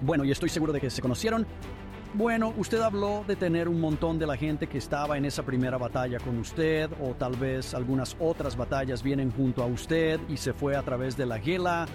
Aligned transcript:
Bueno, 0.00 0.24
y 0.24 0.30
estoy 0.30 0.48
seguro 0.48 0.72
de 0.72 0.80
que 0.80 0.90
se 0.90 1.02
conocieron. 1.02 1.46
Bueno, 2.14 2.52
usted 2.56 2.80
habló 2.80 3.22
de 3.26 3.36
tener 3.36 3.68
un 3.68 3.80
montón 3.80 4.18
de 4.18 4.26
la 4.26 4.36
gente 4.36 4.66
que 4.66 4.78
estaba 4.78 5.16
en 5.16 5.24
esa 5.24 5.44
primera 5.44 5.78
batalla 5.78 6.18
con 6.18 6.38
usted, 6.38 6.90
o 7.00 7.14
tal 7.14 7.36
vez 7.36 7.72
algunas 7.72 8.16
otras 8.18 8.56
batallas 8.56 9.02
vienen 9.02 9.30
junto 9.30 9.62
a 9.62 9.66
usted 9.66 10.18
y 10.28 10.36
se 10.36 10.52
fue 10.52 10.74
a 10.74 10.82
través 10.82 11.16
de 11.16 11.26
la 11.26 11.38
Gela 11.38 11.86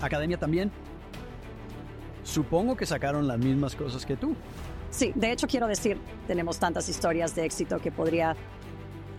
Academia 0.00 0.36
también. 0.36 0.70
Supongo 2.22 2.76
que 2.76 2.84
sacaron 2.84 3.26
las 3.26 3.38
mismas 3.38 3.74
cosas 3.74 4.04
que 4.04 4.16
tú. 4.16 4.34
Sí, 4.90 5.12
de 5.14 5.32
hecho 5.32 5.46
quiero 5.46 5.66
decir, 5.66 5.98
tenemos 6.26 6.58
tantas 6.58 6.88
historias 6.88 7.34
de 7.34 7.44
éxito 7.44 7.78
que 7.78 7.90
podría 7.90 8.36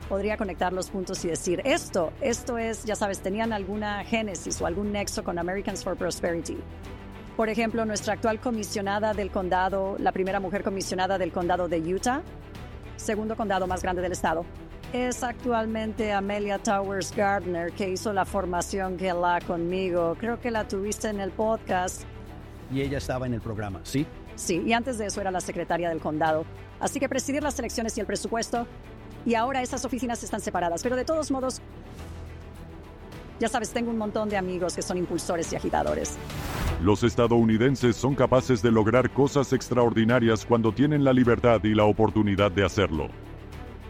podría 0.07 0.37
conectar 0.37 0.73
los 0.73 0.89
puntos 0.89 1.23
y 1.23 1.27
decir 1.27 1.61
esto, 1.65 2.11
esto 2.19 2.57
es, 2.57 2.83
ya 2.83 2.95
sabes, 2.95 3.19
tenían 3.19 3.53
alguna 3.53 4.03
génesis 4.03 4.59
o 4.59 4.65
algún 4.65 4.91
nexo 4.91 5.23
con 5.23 5.37
Americans 5.37 5.83
for 5.83 5.95
Prosperity. 5.95 6.57
Por 7.39 7.47
ejemplo, 7.47 7.85
nuestra 7.85 8.15
actual 8.15 8.41
comisionada 8.41 9.13
del 9.13 9.31
condado, 9.31 9.95
la 9.97 10.11
primera 10.11 10.41
mujer 10.41 10.61
comisionada 10.61 11.17
del 11.17 11.31
condado 11.31 11.69
de 11.69 11.79
Utah, 11.79 12.21
segundo 12.97 13.37
condado 13.37 13.65
más 13.65 13.81
grande 13.81 14.01
del 14.01 14.11
estado, 14.11 14.45
es 14.91 15.23
actualmente 15.23 16.11
Amelia 16.11 16.59
Towers 16.59 17.15
Gardner, 17.15 17.71
que 17.71 17.87
hizo 17.87 18.11
la 18.11 18.25
formación 18.25 18.97
que 18.97 19.13
la 19.13 19.39
conmigo. 19.39 20.17
Creo 20.19 20.41
que 20.41 20.51
la 20.51 20.67
tuviste 20.67 21.07
en 21.07 21.21
el 21.21 21.31
podcast. 21.31 22.01
Y 22.73 22.81
ella 22.81 22.97
estaba 22.97 23.25
en 23.25 23.35
el 23.35 23.39
programa, 23.39 23.79
¿sí? 23.83 24.05
Sí, 24.35 24.61
y 24.65 24.73
antes 24.73 24.97
de 24.97 25.05
eso 25.05 25.21
era 25.21 25.31
la 25.31 25.39
secretaria 25.39 25.87
del 25.87 26.01
condado. 26.01 26.43
Así 26.81 26.99
que 26.99 27.07
presidir 27.07 27.41
las 27.41 27.57
elecciones 27.57 27.97
y 27.97 28.01
el 28.01 28.05
presupuesto. 28.05 28.67
Y 29.25 29.35
ahora 29.35 29.61
esas 29.61 29.85
oficinas 29.85 30.21
están 30.21 30.41
separadas. 30.41 30.83
Pero 30.83 30.97
de 30.97 31.05
todos 31.05 31.31
modos, 31.31 31.61
ya 33.39 33.47
sabes, 33.47 33.69
tengo 33.69 33.91
un 33.91 33.97
montón 33.97 34.27
de 34.27 34.35
amigos 34.35 34.75
que 34.75 34.81
son 34.81 34.97
impulsores 34.97 35.53
y 35.53 35.55
agitadores. 35.55 36.17
Los 36.81 37.03
estadounidenses 37.03 37.97
son 37.97 38.15
capaces 38.15 38.61
de 38.61 38.71
lograr 38.71 39.11
cosas 39.11 39.51
extraordinarias 39.51 40.45
cuando 40.45 40.71
tienen 40.71 41.03
la 41.03 41.11
libertad 41.11 41.61
y 41.65 41.75
la 41.75 41.83
oportunidad 41.83 42.53
de 42.53 42.63
hacerlo. 42.63 43.09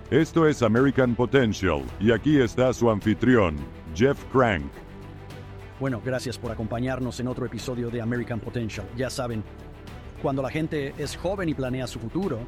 Esto 0.09 0.47
es 0.47 0.63
American 0.63 1.13
Potential 1.13 1.83
y 1.99 2.11
aquí 2.11 2.39
está 2.39 2.73
su 2.73 2.89
anfitrión, 2.89 3.57
Jeff 3.93 4.17
Crank. 4.33 4.71
Bueno, 5.79 6.01
gracias 6.03 6.39
por 6.39 6.51
acompañarnos 6.51 7.19
en 7.19 7.27
otro 7.27 7.45
episodio 7.45 7.91
de 7.91 8.01
American 8.01 8.39
Potential. 8.39 8.87
Ya 8.97 9.11
saben, 9.11 9.43
cuando 10.23 10.41
la 10.41 10.49
gente 10.49 10.95
es 10.97 11.15
joven 11.15 11.47
y 11.47 11.53
planea 11.53 11.85
su 11.85 11.99
futuro, 11.99 12.39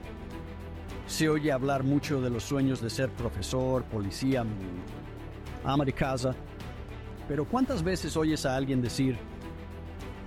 se 1.06 1.30
oye 1.30 1.52
hablar 1.52 1.84
mucho 1.84 2.20
de 2.20 2.32
los 2.32 2.44
sueños 2.44 2.82
de 2.82 2.90
ser 2.90 3.12
profesor, 3.12 3.84
policía, 3.84 4.44
ama 5.64 5.86
de 5.86 5.94
casa, 5.94 6.34
pero 7.28 7.46
¿cuántas 7.46 7.84
veces 7.84 8.18
oyes 8.18 8.44
a 8.48 8.56
alguien 8.56 8.82
decir, 8.82 9.20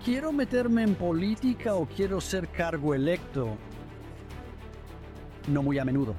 quiero 0.05 0.33
meterme 0.33 0.83
en 0.83 0.95
política 0.95 1.75
o 1.75 1.87
quiero 1.87 2.21
ser 2.21 2.49
cargo 2.49 2.95
electo? 2.95 3.57
No 5.49 5.63
muy 5.63 5.79
a 5.79 5.85
menudo. 5.85 6.15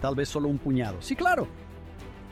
Tal 0.00 0.14
vez 0.14 0.28
solo 0.28 0.48
un 0.48 0.58
puñado. 0.58 1.00
Sí, 1.00 1.16
claro. 1.16 1.48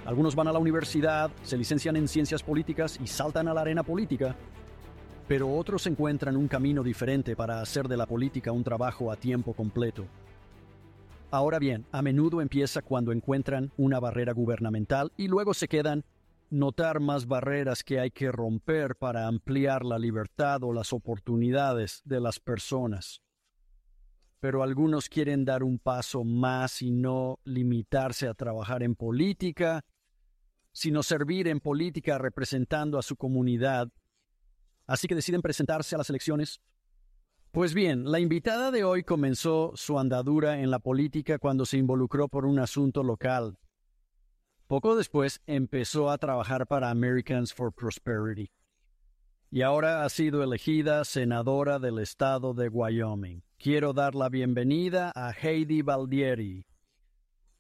Algunos 0.05 0.35
van 0.35 0.49
a 0.49 0.53
la 0.53 0.59
universidad, 0.59 1.31
se 1.43 1.57
licencian 1.57 1.97
en 1.97 2.07
ciencias 2.07 2.43
políticas 2.43 2.99
y 3.03 3.07
saltan 3.07 3.49
a 3.49 3.55
la 3.55 3.63
arena 3.63 3.83
política, 3.83 4.37
pero 5.27 5.51
otros 5.51 5.87
encuentran 5.87 6.37
un 6.37 6.47
camino 6.47 6.83
diferente 6.83 7.35
para 7.35 7.63
hacer 7.63 7.89
de 7.89 7.97
la 7.97 8.05
política 8.05 8.53
un 8.53 8.63
trabajo 8.63 9.11
a 9.11 9.17
tiempo 9.17 9.55
completo. 9.55 10.05
Ahora 11.31 11.59
bien, 11.59 11.87
a 11.91 12.03
menudo 12.03 12.43
empieza 12.43 12.83
cuando 12.83 13.11
encuentran 13.11 13.73
una 13.79 13.99
barrera 13.99 14.35
gubernamental 14.35 15.11
y 15.17 15.29
luego 15.29 15.55
se 15.55 15.67
quedan 15.67 16.05
notar 16.55 17.01
más 17.01 17.27
barreras 17.27 17.83
que 17.83 17.99
hay 17.99 18.11
que 18.11 18.31
romper 18.31 18.97
para 18.97 19.27
ampliar 19.27 19.85
la 19.85 19.99
libertad 19.99 20.63
o 20.63 20.73
las 20.73 20.93
oportunidades 20.93 22.01
de 22.05 22.21
las 22.21 22.39
personas. 22.39 23.21
Pero 24.39 24.63
algunos 24.63 25.09
quieren 25.09 25.45
dar 25.45 25.65
un 25.65 25.79
paso 25.79 26.23
más 26.23 26.81
y 26.81 26.91
no 26.91 27.41
limitarse 27.45 28.29
a 28.29 28.35
trabajar 28.35 28.83
en 28.83 28.95
política, 28.95 29.85
sino 30.73 31.03
servir 31.03 31.49
en 31.49 31.61
política 31.61 32.19
representando 32.19 32.99
a 32.99 33.03
su 33.03 33.17
comunidad. 33.17 33.89
Así 34.87 35.09
que 35.09 35.15
deciden 35.15 35.43
presentarse 35.43 35.95
a 35.95 35.99
las 35.99 36.11
elecciones. 36.11 36.61
Pues 37.51 37.75
bien, 37.75 38.11
la 38.11 38.21
invitada 38.21 38.71
de 38.71 38.85
hoy 38.85 39.03
comenzó 39.03 39.73
su 39.75 39.99
andadura 39.99 40.61
en 40.61 40.71
la 40.71 40.79
política 40.79 41.39
cuando 41.39 41.65
se 41.67 41.79
involucró 41.79 42.29
por 42.29 42.45
un 42.47 42.59
asunto 42.59 43.03
local. 43.03 43.59
Poco 44.67 44.97
después 44.97 45.43
empezó 45.47 46.11
a 46.11 46.17
trabajar 46.17 46.67
para 46.67 46.89
Americans 46.89 47.53
for 47.53 47.71
Prosperity 47.71 48.51
y 49.51 49.61
ahora 49.61 50.05
ha 50.05 50.09
sido 50.09 50.43
elegida 50.43 51.05
senadora 51.05 51.79
del 51.79 51.99
estado 51.99 52.55
de 52.55 52.69
Wyoming. 52.69 53.43
Quiero 53.59 53.93
dar 53.93 54.15
la 54.15 54.31
bienvenida 54.31 55.13
a 55.15 55.33
Heidi 55.33 55.83
Valdieri, 55.83 56.67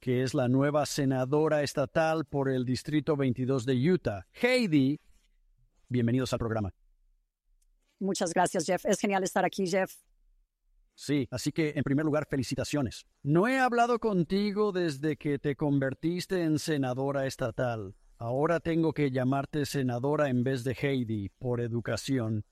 que 0.00 0.22
es 0.22 0.32
la 0.32 0.48
nueva 0.48 0.86
senadora 0.86 1.62
estatal 1.62 2.24
por 2.24 2.48
el 2.48 2.64
Distrito 2.64 3.16
22 3.16 3.66
de 3.66 3.92
Utah. 3.92 4.26
Heidi, 4.32 4.98
bienvenidos 5.88 6.32
al 6.32 6.38
programa. 6.38 6.72
Muchas 8.00 8.32
gracias, 8.32 8.64
Jeff. 8.64 8.86
Es 8.86 8.98
genial 8.98 9.22
estar 9.24 9.44
aquí, 9.44 9.66
Jeff. 9.66 9.92
Sí, 10.94 11.26
así 11.30 11.50
que 11.50 11.72
en 11.74 11.82
primer 11.82 12.04
lugar, 12.04 12.26
felicitaciones. 12.28 13.04
No 13.22 13.48
he 13.48 13.58
hablado 13.58 13.98
contigo 13.98 14.72
desde 14.72 15.16
que 15.16 15.38
te 15.38 15.56
convertiste 15.56 16.42
en 16.42 16.58
senadora 16.58 17.26
estatal. 17.26 17.96
Ahora 18.16 18.60
tengo 18.60 18.92
que 18.92 19.10
llamarte 19.10 19.66
senadora 19.66 20.28
en 20.28 20.44
vez 20.44 20.62
de 20.62 20.76
Heidi, 20.80 21.30
por 21.30 21.60
educación. 21.60 22.44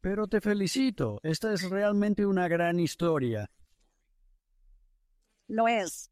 Pero 0.00 0.26
te 0.26 0.40
felicito, 0.40 1.20
esta 1.22 1.52
es 1.52 1.70
realmente 1.70 2.26
una 2.26 2.48
gran 2.48 2.80
historia. 2.80 3.50
Lo 5.48 5.68
es. 5.68 6.10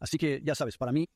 Así 0.00 0.18
que, 0.18 0.40
ya 0.44 0.54
sabes, 0.54 0.76
para 0.76 0.92
mí 0.92 1.08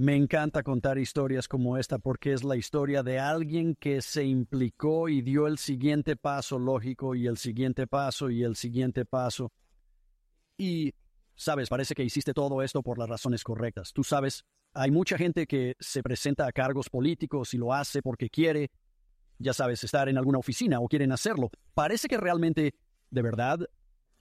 me 0.00 0.16
encanta 0.16 0.62
contar 0.62 0.96
historias 0.96 1.46
como 1.46 1.76
esta 1.76 1.98
porque 1.98 2.32
es 2.32 2.42
la 2.42 2.56
historia 2.56 3.02
de 3.02 3.18
alguien 3.18 3.74
que 3.74 4.00
se 4.00 4.24
implicó 4.24 5.10
y 5.10 5.20
dio 5.20 5.46
el 5.46 5.58
siguiente 5.58 6.16
paso 6.16 6.58
lógico 6.58 7.14
y 7.14 7.26
el 7.26 7.36
siguiente 7.36 7.86
paso 7.86 8.30
y 8.30 8.42
el 8.42 8.56
siguiente 8.56 9.04
paso. 9.04 9.52
Y, 10.56 10.94
sabes, 11.36 11.68
parece 11.68 11.94
que 11.94 12.02
hiciste 12.02 12.32
todo 12.32 12.62
esto 12.62 12.82
por 12.82 12.96
las 12.96 13.10
razones 13.10 13.44
correctas. 13.44 13.92
Tú 13.92 14.02
sabes, 14.02 14.46
hay 14.72 14.90
mucha 14.90 15.18
gente 15.18 15.46
que 15.46 15.76
se 15.78 16.02
presenta 16.02 16.46
a 16.46 16.52
cargos 16.52 16.88
políticos 16.88 17.52
y 17.52 17.58
lo 17.58 17.74
hace 17.74 18.00
porque 18.00 18.30
quiere, 18.30 18.70
ya 19.38 19.52
sabes, 19.52 19.84
estar 19.84 20.08
en 20.08 20.16
alguna 20.16 20.38
oficina 20.38 20.80
o 20.80 20.88
quieren 20.88 21.12
hacerlo. 21.12 21.50
Parece 21.74 22.08
que 22.08 22.16
realmente, 22.16 22.74
de 23.10 23.20
verdad, 23.20 23.68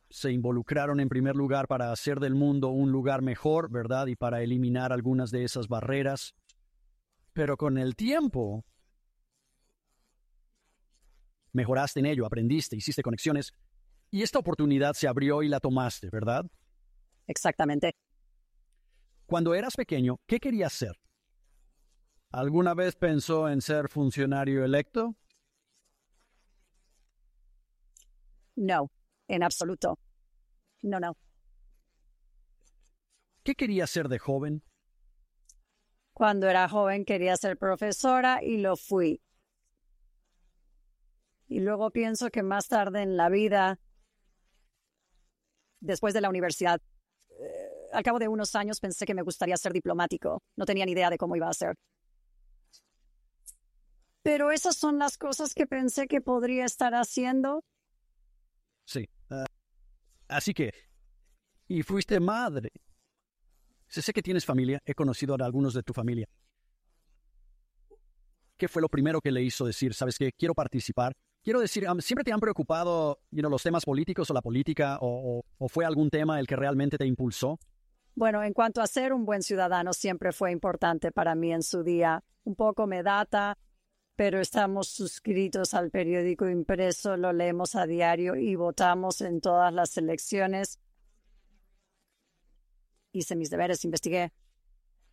se 0.09 0.31
involucraron 0.31 0.99
en 0.99 1.07
primer 1.07 1.35
lugar 1.35 1.67
para 1.67 1.91
hacer 1.91 2.19
del 2.19 2.33
mundo 2.33 2.69
un 2.69 2.91
lugar 2.91 3.21
mejor, 3.21 3.69
¿verdad? 3.69 4.07
Y 4.07 4.15
para 4.15 4.41
eliminar 4.41 4.91
algunas 4.91 5.29
de 5.31 5.43
esas 5.43 5.67
barreras. 5.67 6.33
Pero 7.33 7.57
con 7.57 7.77
el 7.77 7.95
tiempo, 7.95 8.65
mejoraste 11.53 11.99
en 11.99 12.07
ello, 12.07 12.25
aprendiste, 12.25 12.75
hiciste 12.75 13.03
conexiones, 13.03 13.53
y 14.09 14.23
esta 14.23 14.39
oportunidad 14.39 14.93
se 14.93 15.07
abrió 15.07 15.43
y 15.43 15.47
la 15.47 15.59
tomaste, 15.59 16.09
¿verdad? 16.09 16.45
Exactamente. 17.27 17.95
Cuando 19.27 19.53
eras 19.53 19.75
pequeño, 19.75 20.19
¿qué 20.25 20.39
querías 20.39 20.73
ser? 20.73 20.99
¿Alguna 22.31 22.73
vez 22.73 22.95
pensó 22.95 23.47
en 23.47 23.61
ser 23.61 23.89
funcionario 23.89 24.65
electo? 24.65 25.15
No 28.55 28.89
en 29.29 29.43
absoluto. 29.43 29.97
No, 30.81 30.99
no. 30.99 31.15
¿Qué 33.43 33.55
quería 33.55 33.87
ser 33.87 34.09
de 34.09 34.19
joven? 34.19 34.63
Cuando 36.13 36.49
era 36.49 36.67
joven 36.67 37.05
quería 37.05 37.37
ser 37.37 37.57
profesora 37.57 38.43
y 38.43 38.57
lo 38.57 38.75
fui. 38.75 39.21
Y 41.47 41.61
luego 41.61 41.89
pienso 41.91 42.29
que 42.29 42.43
más 42.43 42.67
tarde 42.67 43.01
en 43.01 43.15
la 43.15 43.29
vida, 43.29 43.79
después 45.79 46.13
de 46.13 46.21
la 46.21 46.29
universidad, 46.29 46.81
eh, 47.39 47.69
al 47.93 48.03
cabo 48.03 48.19
de 48.19 48.27
unos 48.27 48.53
años 48.55 48.79
pensé 48.79 49.05
que 49.05 49.15
me 49.15 49.21
gustaría 49.21 49.57
ser 49.57 49.73
diplomático. 49.73 50.43
No 50.57 50.65
tenía 50.65 50.85
ni 50.85 50.91
idea 50.91 51.09
de 51.09 51.17
cómo 51.17 51.35
iba 51.35 51.47
a 51.47 51.53
ser. 51.53 51.75
Pero 54.21 54.51
esas 54.51 54.75
son 54.75 54.99
las 54.99 55.17
cosas 55.17 55.53
que 55.53 55.65
pensé 55.65 56.07
que 56.07 56.21
podría 56.21 56.65
estar 56.65 56.93
haciendo. 56.93 57.63
Sí. 58.89 59.07
Así 60.27 60.51
que, 60.51 60.73
y 61.67 61.83
fuiste 61.83 62.19
madre. 62.19 62.71
Sé 63.87 64.11
que 64.11 64.23
tienes 64.23 64.45
familia, 64.45 64.81
he 64.83 64.95
conocido 64.95 65.35
a 65.39 65.45
algunos 65.45 65.75
de 65.75 65.83
tu 65.83 65.93
familia. 65.93 66.27
¿Qué 68.57 68.67
fue 68.67 68.81
lo 68.81 68.89
primero 68.89 69.21
que 69.21 69.31
le 69.31 69.43
hizo 69.43 69.63
decir, 69.63 69.93
sabes 69.93 70.17
qué, 70.17 70.31
quiero 70.31 70.55
participar? 70.55 71.13
Quiero 71.43 71.59
decir, 71.59 71.85
¿siempre 71.99 72.23
te 72.23 72.33
han 72.33 72.39
preocupado 72.39 73.19
los 73.29 73.61
temas 73.61 73.85
políticos 73.85 74.31
o 74.31 74.33
la 74.33 74.41
política 74.41 74.97
o 75.01 75.43
fue 75.69 75.85
algún 75.85 76.09
tema 76.09 76.39
el 76.39 76.47
que 76.47 76.55
realmente 76.55 76.97
te 76.97 77.05
impulsó? 77.05 77.59
Bueno, 78.15 78.43
en 78.43 78.53
cuanto 78.53 78.81
a 78.81 78.87
ser 78.87 79.13
un 79.13 79.23
buen 79.23 79.43
ciudadano, 79.43 79.93
siempre 79.93 80.31
fue 80.31 80.51
importante 80.51 81.11
para 81.11 81.35
mí 81.35 81.53
en 81.53 81.61
su 81.61 81.83
día. 81.83 82.23
Un 82.43 82.55
poco 82.55 82.87
me 82.87 83.03
data 83.03 83.55
pero 84.19 84.41
estamos 84.41 84.89
suscritos 84.89 85.73
al 85.73 85.91
periódico 85.91 86.49
impreso, 86.49 87.15
lo 87.15 87.31
leemos 87.31 87.75
a 87.75 87.85
diario 87.85 88.35
y 88.35 88.53
votamos 88.55 89.21
en 89.21 89.39
todas 89.39 89.73
las 89.73 89.95
elecciones. 89.95 90.77
Hice 93.13 93.37
mis 93.37 93.49
deberes, 93.49 93.85
investigué 93.85 94.33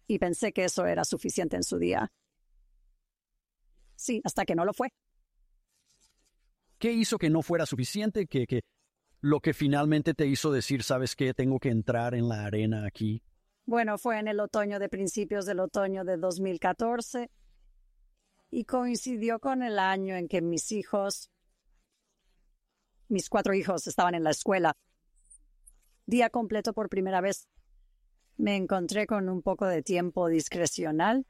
y 0.08 0.18
pensé 0.18 0.52
que 0.52 0.64
eso 0.64 0.86
era 0.86 1.04
suficiente 1.04 1.54
en 1.54 1.62
su 1.62 1.78
día. 1.78 2.10
Sí, 3.94 4.20
hasta 4.24 4.44
que 4.44 4.56
no 4.56 4.64
lo 4.64 4.72
fue. 4.72 4.88
¿Qué 6.76 6.90
hizo 6.90 7.16
que 7.16 7.30
no 7.30 7.42
fuera 7.42 7.64
suficiente? 7.64 8.26
¿Que, 8.26 8.48
que 8.48 8.62
lo 9.20 9.38
que 9.38 9.54
finalmente 9.54 10.14
te 10.14 10.26
hizo 10.26 10.50
decir, 10.50 10.82
sabes 10.82 11.14
qué, 11.14 11.32
tengo 11.32 11.60
que 11.60 11.68
entrar 11.68 12.16
en 12.16 12.28
la 12.28 12.44
arena 12.44 12.84
aquí? 12.84 13.22
Bueno, 13.66 13.98
fue 13.98 14.18
en 14.18 14.26
el 14.26 14.40
otoño 14.40 14.80
de 14.80 14.88
principios 14.88 15.46
del 15.46 15.60
otoño 15.60 16.02
de 16.02 16.16
2014 16.16 17.30
y 18.50 18.64
coincidió 18.64 19.40
con 19.40 19.62
el 19.62 19.78
año 19.78 20.16
en 20.16 20.28
que 20.28 20.40
mis 20.40 20.72
hijos, 20.72 21.30
mis 23.08 23.28
cuatro 23.28 23.54
hijos, 23.54 23.86
estaban 23.86 24.14
en 24.14 24.24
la 24.24 24.30
escuela. 24.30 24.74
Día 26.06 26.30
completo 26.30 26.72
por 26.72 26.88
primera 26.88 27.20
vez. 27.20 27.48
Me 28.36 28.56
encontré 28.56 29.06
con 29.06 29.28
un 29.28 29.42
poco 29.42 29.66
de 29.66 29.82
tiempo 29.82 30.28
discrecional 30.28 31.26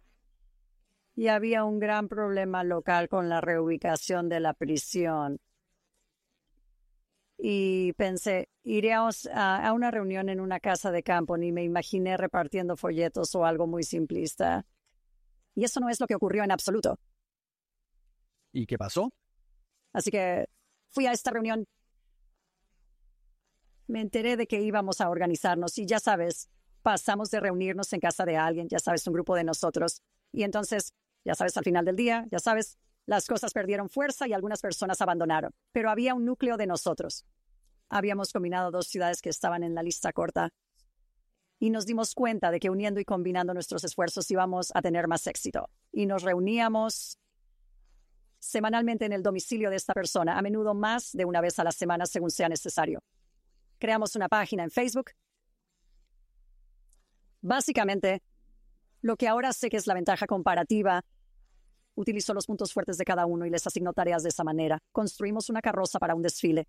y 1.15 1.29
había 1.29 1.65
un 1.65 1.79
gran 1.79 2.09
problema 2.09 2.63
local 2.63 3.09
con 3.09 3.29
la 3.29 3.41
reubicación 3.41 4.29
de 4.29 4.41
la 4.41 4.53
prisión. 4.53 5.41
Y 7.39 7.93
pensé, 7.95 8.49
iré 8.63 8.93
a, 8.95 9.73
una 9.75 9.91
reunión 9.91 10.29
en 10.29 10.41
una 10.41 10.61
casa 10.61 10.91
de 10.91 11.03
campo, 11.03 11.37
ni 11.37 11.53
me 11.53 11.65
imaginé 11.65 12.17
repartiendo 12.17 12.77
folletos 12.77 13.35
o 13.35 13.45
algo 13.45 13.67
muy 13.67 13.83
simplista. 13.83 14.67
Y 15.57 15.65
eso 15.65 15.81
no 15.81 15.89
es 15.89 15.99
lo 15.99 16.07
que 16.07 16.15
ocurrió 16.15 16.45
en 16.45 16.53
absoluto. 16.53 17.01
¿Y 18.53 18.67
qué 18.67 18.79
pasó? 18.79 19.11
Así 19.93 20.11
que 20.11 20.47
fui 20.91 21.07
a 21.07 21.13
esta 21.13 21.31
reunión. 21.33 21.65
Me 23.89 24.01
enteré 24.01 24.37
de 24.37 24.47
que 24.47 24.61
íbamos 24.61 25.01
a 25.01 25.09
organizarnos 25.09 25.79
y 25.79 25.87
ya 25.87 25.99
sabes, 25.99 26.51
pasamos 26.83 27.31
de 27.31 27.41
reunirnos 27.41 27.93
en 27.93 28.01
casa 28.01 28.25
de 28.25 28.37
alguien, 28.37 28.69
ya 28.69 28.79
sabes, 28.79 29.07
un 29.07 29.15
grupo 29.15 29.35
de 29.35 29.45
nosotros. 29.45 30.03
Y 30.33 30.43
entonces 30.43 30.93
ya 31.25 31.35
sabes, 31.35 31.57
al 31.57 31.65
final 31.65 31.85
del 31.85 31.97
día, 31.97 32.27
ya 32.31 32.39
sabes, 32.39 32.79
las 33.07 33.27
cosas 33.27 33.53
perdieron 33.53 33.89
fuerza 33.89 34.29
y 34.29 34.33
algunas 34.33 34.61
personas 34.61 35.01
abandonaron, 35.01 35.53
pero 35.73 35.91
había 35.91 36.15
un 36.15 36.25
núcleo 36.25 36.57
de 36.57 36.67
nosotros. 36.67 37.25
Habíamos 37.89 38.33
combinado 38.33 38.71
dos 38.71 38.89
ciudades 38.89 39.23
que 39.23 39.31
estaban 39.31 39.63
en 39.63 39.75
la 39.75 39.83
lista 39.83 40.13
corta 40.13 40.51
y 41.59 41.71
nos 41.71 41.87
dimos 41.87 42.15
cuenta 42.15 42.51
de 42.51 42.61
que 42.61 42.71
uniendo 42.71 43.01
y 43.01 43.05
combinando 43.05 43.55
nuestros 43.55 43.85
esfuerzos 43.85 44.31
íbamos 44.31 44.71
a 44.75 44.83
tener 44.83 45.09
más 45.09 45.27
éxito. 45.27 45.71
Y 45.93 46.07
nos 46.07 46.23
reuníamos 46.23 47.19
semanalmente 48.39 49.07
en 49.07 49.13
el 49.13 49.23
domicilio 49.23 49.71
de 49.71 49.77
esta 49.77 49.95
persona, 49.95 50.39
a 50.39 50.43
menudo 50.43 50.75
más 50.75 51.13
de 51.13 51.25
una 51.25 51.41
vez 51.41 51.59
a 51.59 51.65
la 51.65 51.73
semana 51.73 52.07
según 52.07 52.31
sea 52.31 52.49
necesario. 52.49 53.03
Creamos 53.79 54.17
una 54.17 54.29
página 54.29 54.65
en 54.65 54.71
Facebook. 54.71 55.11
Básicamente, 57.41 58.23
lo 59.03 59.17
que 59.17 59.29
ahora 59.29 59.53
sé 59.53 59.69
que 59.69 59.77
es 59.77 59.87
la 59.87 59.95
ventaja 59.95 60.27
comparativa 60.27 61.05
Utilizó 61.97 62.35
los 62.35 62.47
puntos 62.47 62.75
fuertes 62.75 62.99
de 62.99 63.07
cada 63.07 63.25
uno 63.25 63.47
y 63.47 63.51
les 63.51 63.67
asignó 63.67 63.95
tareas 63.95 64.23
de 64.23 64.29
esa 64.29 64.45
manera. 64.45 64.79
Construimos 64.93 65.49
una 65.49 65.63
carroza 65.63 65.99
para 65.99 66.15
un 66.15 66.21
desfile. 66.21 66.69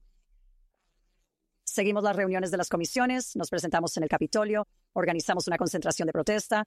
Seguimos 1.77 2.03
las 2.03 2.15
reuniones 2.15 2.49
de 2.49 2.57
las 2.57 2.69
comisiones, 2.69 3.35
nos 3.35 3.51
presentamos 3.51 3.95
en 3.97 4.01
el 4.01 4.09
Capitolio, 4.09 4.67
organizamos 4.93 5.47
una 5.47 5.57
concentración 5.57 6.07
de 6.07 6.11
protesta. 6.11 6.63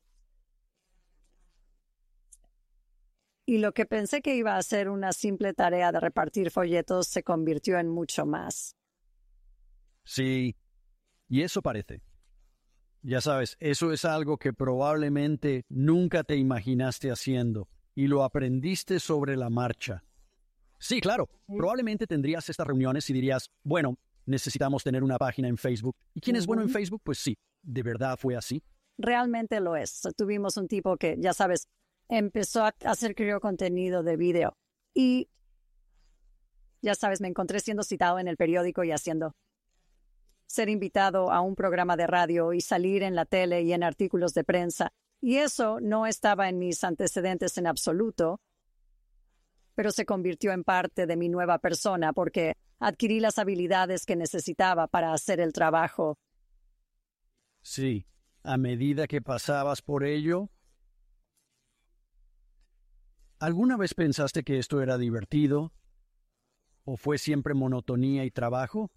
Y 3.45 3.59
lo 3.59 3.73
que 3.73 3.87
pensé 3.87 4.23
que 4.23 4.37
iba 4.37 4.57
a 4.57 4.62
ser 4.62 4.89
una 4.89 5.11
simple 5.11 5.53
tarea 5.53 5.91
de 5.91 5.99
repartir 5.99 6.53
folletos 6.53 7.09
se 7.09 7.25
convirtió 7.25 7.77
en 7.81 7.89
mucho 7.89 8.25
más. 8.25 8.77
Sí, 10.05 10.55
y 11.29 11.43
eso 11.43 11.61
parece. 11.61 12.03
Ya 13.03 13.21
sabes, 13.21 13.57
eso 13.59 13.93
es 13.93 14.05
algo 14.05 14.39
que 14.39 14.53
probablemente 14.53 15.65
nunca 15.69 16.23
te 16.23 16.37
imaginaste 16.37 17.11
haciendo 17.11 17.69
y 17.97 18.07
lo 18.07 18.23
aprendiste 18.23 19.01
sobre 19.01 19.37
la 19.37 19.51
marcha. 19.51 20.05
Sí, 20.79 21.01
claro, 21.01 21.29
probablemente 21.49 22.07
tendrías 22.07 22.49
estas 22.49 22.69
reuniones 22.69 23.11
y 23.11 23.12
dirías, 23.12 23.51
bueno, 23.65 23.99
necesitamos 24.27 24.83
tener 24.85 25.03
una 25.03 25.19
página 25.19 25.49
en 25.49 25.57
Facebook. 25.57 25.97
¿Y 26.15 26.21
quién 26.21 26.37
es 26.37 26.47
bueno 26.47 26.63
en 26.63 26.69
Facebook? 26.69 27.01
Pues 27.05 27.19
sí, 27.19 27.37
¿de 27.63 27.83
verdad 27.83 28.19
fue 28.19 28.37
así? 28.37 28.63
Realmente 28.99 29.61
lo 29.61 29.77
es. 29.77 30.03
Tuvimos 30.17 30.57
un 30.57 30.69
tipo 30.69 30.97
que, 30.97 31.17
ya 31.19 31.33
sabes, 31.33 31.69
empezó 32.09 32.65
a 32.65 32.75
hacer, 32.85 33.15
creo, 33.15 33.41
contenido 33.41 34.03
de 34.03 34.17
video. 34.17 34.57
Y, 34.95 35.29
ya 36.83 36.95
sabes, 36.95 37.21
me 37.21 37.29
encontré 37.29 37.61
siendo 37.61 37.83
citado 37.83 38.19
en 38.19 38.29
el 38.29 38.37
periódico 38.37 38.85
y 38.85 38.93
haciendo 38.93 39.35
ser 40.47 40.69
invitado 40.69 41.31
a 41.31 41.41
un 41.41 41.55
programa 41.55 41.97
de 41.97 42.09
radio 42.09 42.53
y 42.53 42.61
salir 42.61 43.05
en 43.05 43.15
la 43.15 43.25
tele 43.25 43.63
y 43.63 43.73
en 43.73 43.85
artículos 43.85 44.35
de 44.35 44.43
prensa. 44.43 44.93
Y 45.21 45.37
eso 45.37 45.79
no 45.81 46.07
estaba 46.07 46.49
en 46.49 46.59
mis 46.59 46.83
antecedentes 46.83 47.57
en 47.59 47.67
absoluto, 47.67 48.41
pero 49.77 49.93
se 49.93 50.05
convirtió 50.05 50.53
en 50.53 50.65
parte 50.65 51.07
de 51.07 51.17
mi 51.17 51.29
nueva 51.29 51.59
persona 51.59 52.13
porque 52.13 52.57
adquirí 52.81 53.21
las 53.21 53.38
habilidades 53.38 54.06
que 54.06 54.17
necesitaba 54.17 54.88
para 54.88 55.12
hacer 55.12 55.38
el 55.38 55.53
trabajo. 55.53 56.19
Sí, 57.62 58.06
a 58.43 58.56
medida 58.56 59.06
que 59.06 59.21
pasabas 59.21 59.82
por 59.82 60.03
ello. 60.03 60.49
¿Alguna 63.38 63.77
vez 63.77 63.94
pensaste 63.94 64.43
que 64.43 64.59
esto 64.59 64.82
era 64.82 64.99
divertido? 64.99 65.73
¿O 66.85 66.97
fue 66.97 67.19
siempre 67.19 67.55
monotonía 67.55 68.25
y 68.25 68.31
trabajo? 68.31 68.91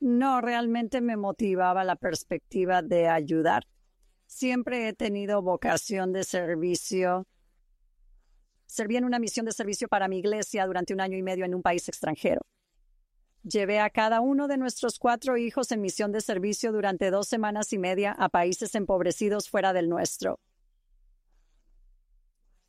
No, 0.00 0.40
realmente 0.40 1.00
me 1.00 1.16
motivaba 1.16 1.84
la 1.84 1.94
perspectiva 1.96 2.82
de 2.82 3.08
ayudar. 3.08 3.64
Siempre 4.26 4.88
he 4.88 4.92
tenido 4.92 5.42
vocación 5.42 6.12
de 6.12 6.24
servicio. 6.24 7.26
Serví 8.72 8.96
en 8.96 9.04
una 9.04 9.18
misión 9.18 9.44
de 9.44 9.52
servicio 9.52 9.86
para 9.86 10.08
mi 10.08 10.16
iglesia 10.16 10.64
durante 10.64 10.94
un 10.94 11.02
año 11.02 11.18
y 11.18 11.22
medio 11.22 11.44
en 11.44 11.54
un 11.54 11.60
país 11.60 11.86
extranjero. 11.90 12.40
Llevé 13.42 13.80
a 13.80 13.90
cada 13.90 14.22
uno 14.22 14.48
de 14.48 14.56
nuestros 14.56 14.98
cuatro 14.98 15.36
hijos 15.36 15.72
en 15.72 15.82
misión 15.82 16.10
de 16.10 16.22
servicio 16.22 16.72
durante 16.72 17.10
dos 17.10 17.28
semanas 17.28 17.74
y 17.74 17.78
media 17.78 18.12
a 18.12 18.30
países 18.30 18.74
empobrecidos 18.74 19.50
fuera 19.50 19.74
del 19.74 19.90
nuestro. 19.90 20.40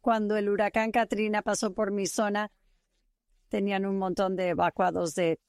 Cuando 0.02 0.36
el 0.36 0.50
huracán 0.50 0.92
Katrina 0.92 1.42
pasó 1.42 1.74
por 1.74 1.92
mi 1.92 2.06
zona, 2.06 2.52
tenían 3.48 3.86
un 3.86 3.98
montón 3.98 4.36
de 4.36 4.50
evacuados 4.50 5.16
de 5.16 5.40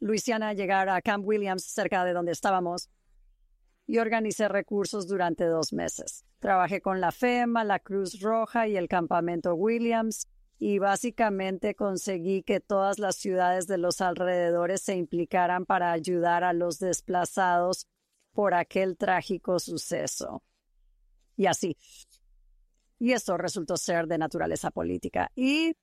Luisiana 0.00 0.50
a 0.50 0.52
llegar 0.52 0.90
a 0.90 1.00
Camp 1.00 1.26
Williams, 1.26 1.64
cerca 1.64 2.04
de 2.04 2.12
donde 2.12 2.32
estábamos, 2.32 2.90
y 3.86 3.98
organicé 3.98 4.48
recursos 4.48 5.06
durante 5.06 5.44
dos 5.44 5.72
meses. 5.72 6.24
Trabajé 6.38 6.80
con 6.80 7.00
la 7.00 7.12
FEMA, 7.12 7.64
la 7.64 7.78
Cruz 7.78 8.20
Roja 8.20 8.68
y 8.68 8.76
el 8.76 8.88
Campamento 8.88 9.54
Williams 9.54 10.26
y 10.58 10.78
básicamente 10.78 11.74
conseguí 11.74 12.42
que 12.42 12.60
todas 12.60 12.98
las 12.98 13.16
ciudades 13.16 13.66
de 13.66 13.78
los 13.78 14.00
alrededores 14.00 14.82
se 14.82 14.94
implicaran 14.94 15.66
para 15.66 15.90
ayudar 15.90 16.44
a 16.44 16.52
los 16.52 16.78
desplazados 16.78 17.88
por 18.32 18.54
aquel 18.54 18.96
trágico 18.96 19.58
suceso. 19.58 20.42
Y 21.36 21.46
así. 21.46 21.76
Y 22.98 23.12
eso 23.12 23.36
resultó 23.36 23.76
ser 23.76 24.06
de 24.06 24.18
naturaleza 24.18 24.70
política. 24.70 25.32
Y, 25.34 25.74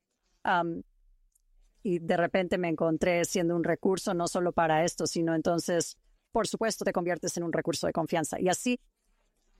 y 1.83 1.99
de 1.99 2.17
repente 2.17 2.57
me 2.57 2.69
encontré 2.69 3.25
siendo 3.25 3.57
un 3.57 3.65
recurso 3.65 4.13
no 4.13 4.29
solo 4.29 4.53
para 4.53 4.85
esto, 4.85 5.07
sino 5.07 5.35
entonces 5.35 5.97
por 6.31 6.47
supuesto 6.47 6.85
te 6.85 6.93
conviertes 6.93 7.35
en 7.37 7.43
un 7.43 7.53
recurso 7.53 7.87
de 7.87 7.93
confianza. 7.93 8.39
Y 8.39 8.49
así, 8.49 8.79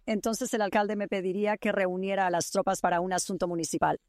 entonces 0.05 0.53
el 0.53 0.61
alcalde 0.61 0.95
me 0.95 1.07
pediría 1.07 1.57
que 1.57 1.71
reuniera 1.71 2.27
a 2.27 2.29
las 2.31 2.51
tropas 2.51 2.81
para 2.81 3.01
un 3.01 3.13
asunto 3.13 3.47
municipal. 3.47 3.99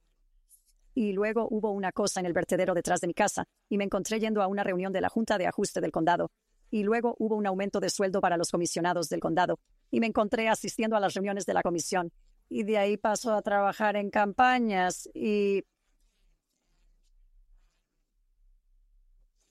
Y 0.94 1.12
luego 1.12 1.46
hubo 1.50 1.70
una 1.70 1.92
cosa 1.92 2.20
en 2.20 2.26
el 2.26 2.32
vertedero 2.32 2.74
detrás 2.74 3.00
de 3.00 3.06
mi 3.06 3.14
casa, 3.14 3.44
y 3.68 3.78
me 3.78 3.84
encontré 3.84 4.18
yendo 4.18 4.42
a 4.42 4.48
una 4.48 4.64
reunión 4.64 4.92
de 4.92 5.00
la 5.00 5.08
Junta 5.08 5.38
de 5.38 5.46
Ajuste 5.46 5.80
del 5.80 5.92
Condado. 5.92 6.30
Y 6.70 6.84
luego 6.84 7.16
hubo 7.18 7.36
un 7.36 7.46
aumento 7.46 7.80
de 7.80 7.90
sueldo 7.90 8.20
para 8.20 8.36
los 8.36 8.50
comisionados 8.50 9.08
del 9.08 9.20
condado, 9.20 9.58
y 9.90 10.00
me 10.00 10.06
encontré 10.06 10.48
asistiendo 10.48 10.96
a 10.96 11.00
las 11.00 11.14
reuniones 11.14 11.46
de 11.46 11.54
la 11.54 11.62
comisión. 11.62 12.12
Y 12.48 12.64
de 12.64 12.78
ahí 12.78 12.96
pasó 12.96 13.34
a 13.34 13.42
trabajar 13.42 13.96
en 13.96 14.10
campañas 14.10 15.08
y 15.14 15.64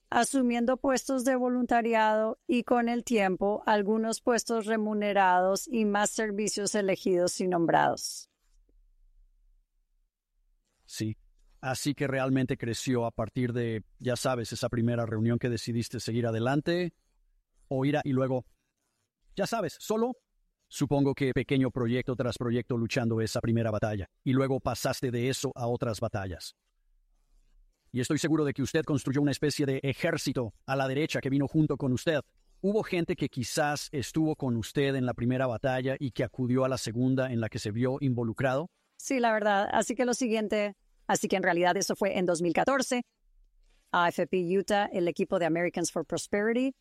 asumiendo 0.10 0.78
puestos 0.78 1.24
de 1.24 1.36
voluntariado 1.36 2.40
y 2.48 2.64
con 2.64 2.90
el 2.90 3.04
tiempo 3.04 3.64
algunos 3.66 4.22
puestos 4.22 4.66
remunerados 4.66 5.68
y 5.68 5.86
más 5.86 6.10
servicios 6.10 6.76
elegidos 6.76 7.40
y 7.42 7.48
nombrados. 7.48 8.30
Sí, 10.86 11.18
así 11.62 11.94
que 11.94 12.08
realmente 12.08 12.58
creció 12.58 13.06
a 13.06 13.12
partir 13.12 13.54
de, 13.54 13.84
ya 14.00 14.16
sabes, 14.16 14.52
esa 14.54 14.70
primera 14.70 15.06
reunión 15.06 15.38
que 15.38 15.50
decidiste 15.50 16.00
seguir 16.00 16.26
adelante 16.26 16.94
o 17.68 17.86
ir 17.86 17.98
a, 17.98 18.02
y 18.04 18.12
luego, 18.12 18.46
ya 19.36 19.46
sabes, 19.46 19.78
solo 19.80 20.18
Supongo 20.72 21.16
que 21.16 21.34
pequeño 21.34 21.72
proyecto 21.72 22.16
tras 22.16 22.38
proyecto 22.38 22.78
luchando 22.78 23.22
esa 23.22 23.42
primera 23.42 23.72
batalla, 23.72 24.08
y 24.24 24.34
luego 24.34 24.60
pasaste 24.60 25.10
de 25.10 25.28
eso 25.28 25.52
a 25.56 25.66
otras 25.66 26.00
batallas. 26.00 26.56
Y 27.92 28.02
estoy 28.02 28.20
seguro 28.20 28.46
de 28.46 28.54
que 28.54 28.62
usted 28.62 28.84
construyó 28.84 29.22
una 29.22 29.32
especie 29.32 29.66
de 29.66 29.80
ejército 29.82 30.54
a 30.66 30.76
la 30.76 30.88
derecha 30.88 31.22
que 31.22 31.30
vino 31.30 31.48
junto 31.48 31.76
con 31.76 31.92
usted. 31.92 32.22
Hubo 32.62 32.84
gente 32.84 33.16
que 33.16 33.30
quizás 33.30 33.90
estuvo 33.92 34.36
con 34.36 34.58
usted 34.58 34.96
en 34.96 35.06
la 35.06 35.14
primera 35.14 35.48
batalla 35.48 35.96
y 35.98 36.12
que 36.12 36.24
acudió 36.24 36.66
a 36.66 36.70
la 36.70 36.78
segunda 36.78 37.32
en 37.32 37.40
la 37.40 37.50
que 37.50 37.58
se 37.58 37.72
vio 37.72 37.98
involucrado. 38.02 38.70
Sí, 38.98 39.20
la 39.20 39.32
verdad. 39.32 39.70
Así 39.72 39.96
que 39.96 40.06
lo 40.06 40.14
siguiente, 40.14 40.76
así 41.08 41.28
que 41.28 41.38
en 41.38 41.44
realidad 41.44 41.78
eso 41.78 41.96
fue 41.96 42.18
en 42.18 42.26
2014. 42.26 43.02
AFP 43.92 44.36
Utah, 44.56 44.86
el 44.92 45.08
equipo 45.08 45.40
de 45.40 45.46
Americans 45.46 45.92
for 45.92 46.06
Prosperity, 46.06 46.76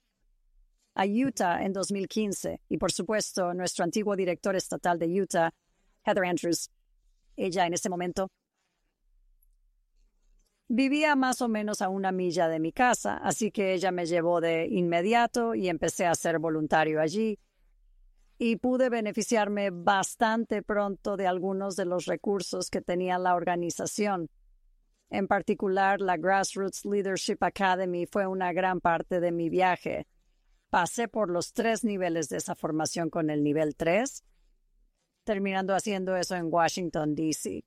a 0.95 1.07
Utah 1.07 1.63
en 1.63 1.73
2015 1.73 2.61
y 2.69 2.77
por 2.77 2.93
supuesto 2.93 3.55
nuestro 3.55 3.85
antiguo 3.85 4.17
director 4.17 4.57
estatal 4.57 4.99
de 4.99 5.07
Utah, 5.07 5.55
Heather 6.05 6.25
Andrews. 6.25 6.71
Ella 7.37 7.67
en 7.67 7.73
ese 7.73 7.89
momento 7.89 8.29
vivía 10.69 11.17
más 11.17 11.43
o 11.43 11.49
menos 11.49 11.83
a 11.83 11.89
una 11.89 12.13
milla 12.13 12.49
de 12.49 12.61
mi 12.61 12.73
casa, 12.73 13.17
así 13.17 13.51
que 13.51 13.75
ella 13.75 13.91
me 13.91 14.07
llevó 14.07 14.41
de 14.41 14.67
inmediato 14.69 15.55
y 15.55 15.69
empecé 15.69 16.07
a 16.07 16.15
ser 16.15 16.39
voluntario 16.39 17.01
allí. 17.01 17.39
Y 18.39 18.57
pude 18.57 18.89
beneficiarme 18.89 19.71
bastante 19.71 20.63
pronto 20.63 21.17
de 21.17 21.27
algunos 21.27 21.75
de 21.75 21.87
los 21.87 22.07
recursos 22.07 22.71
que 22.71 22.81
tenía 22.81 23.19
la 23.19 23.35
organización. 23.35 24.31
En 25.11 25.27
particular, 25.27 26.01
la 26.01 26.17
Grassroots 26.17 26.85
Leadership 26.85 27.39
Academy 27.41 28.07
fue 28.07 28.27
una 28.27 28.53
gran 28.53 28.81
parte 28.81 29.21
de 29.21 29.33
mi 29.33 29.49
viaje 29.49 30.07
pasé 30.71 31.09
por 31.09 31.31
los 31.31 31.53
tres 31.53 31.85
niveles 31.85 32.29
de 32.29 32.37
esa 32.39 32.55
formación 32.55 33.11
con 33.11 33.31
el 33.31 33.43
nivel 33.43 33.75
3, 33.77 34.25
terminando 35.25 35.75
haciendo 35.75 36.17
eso 36.17 36.37
en 36.37 36.53
Washington, 36.53 37.15
D.C. 37.15 37.65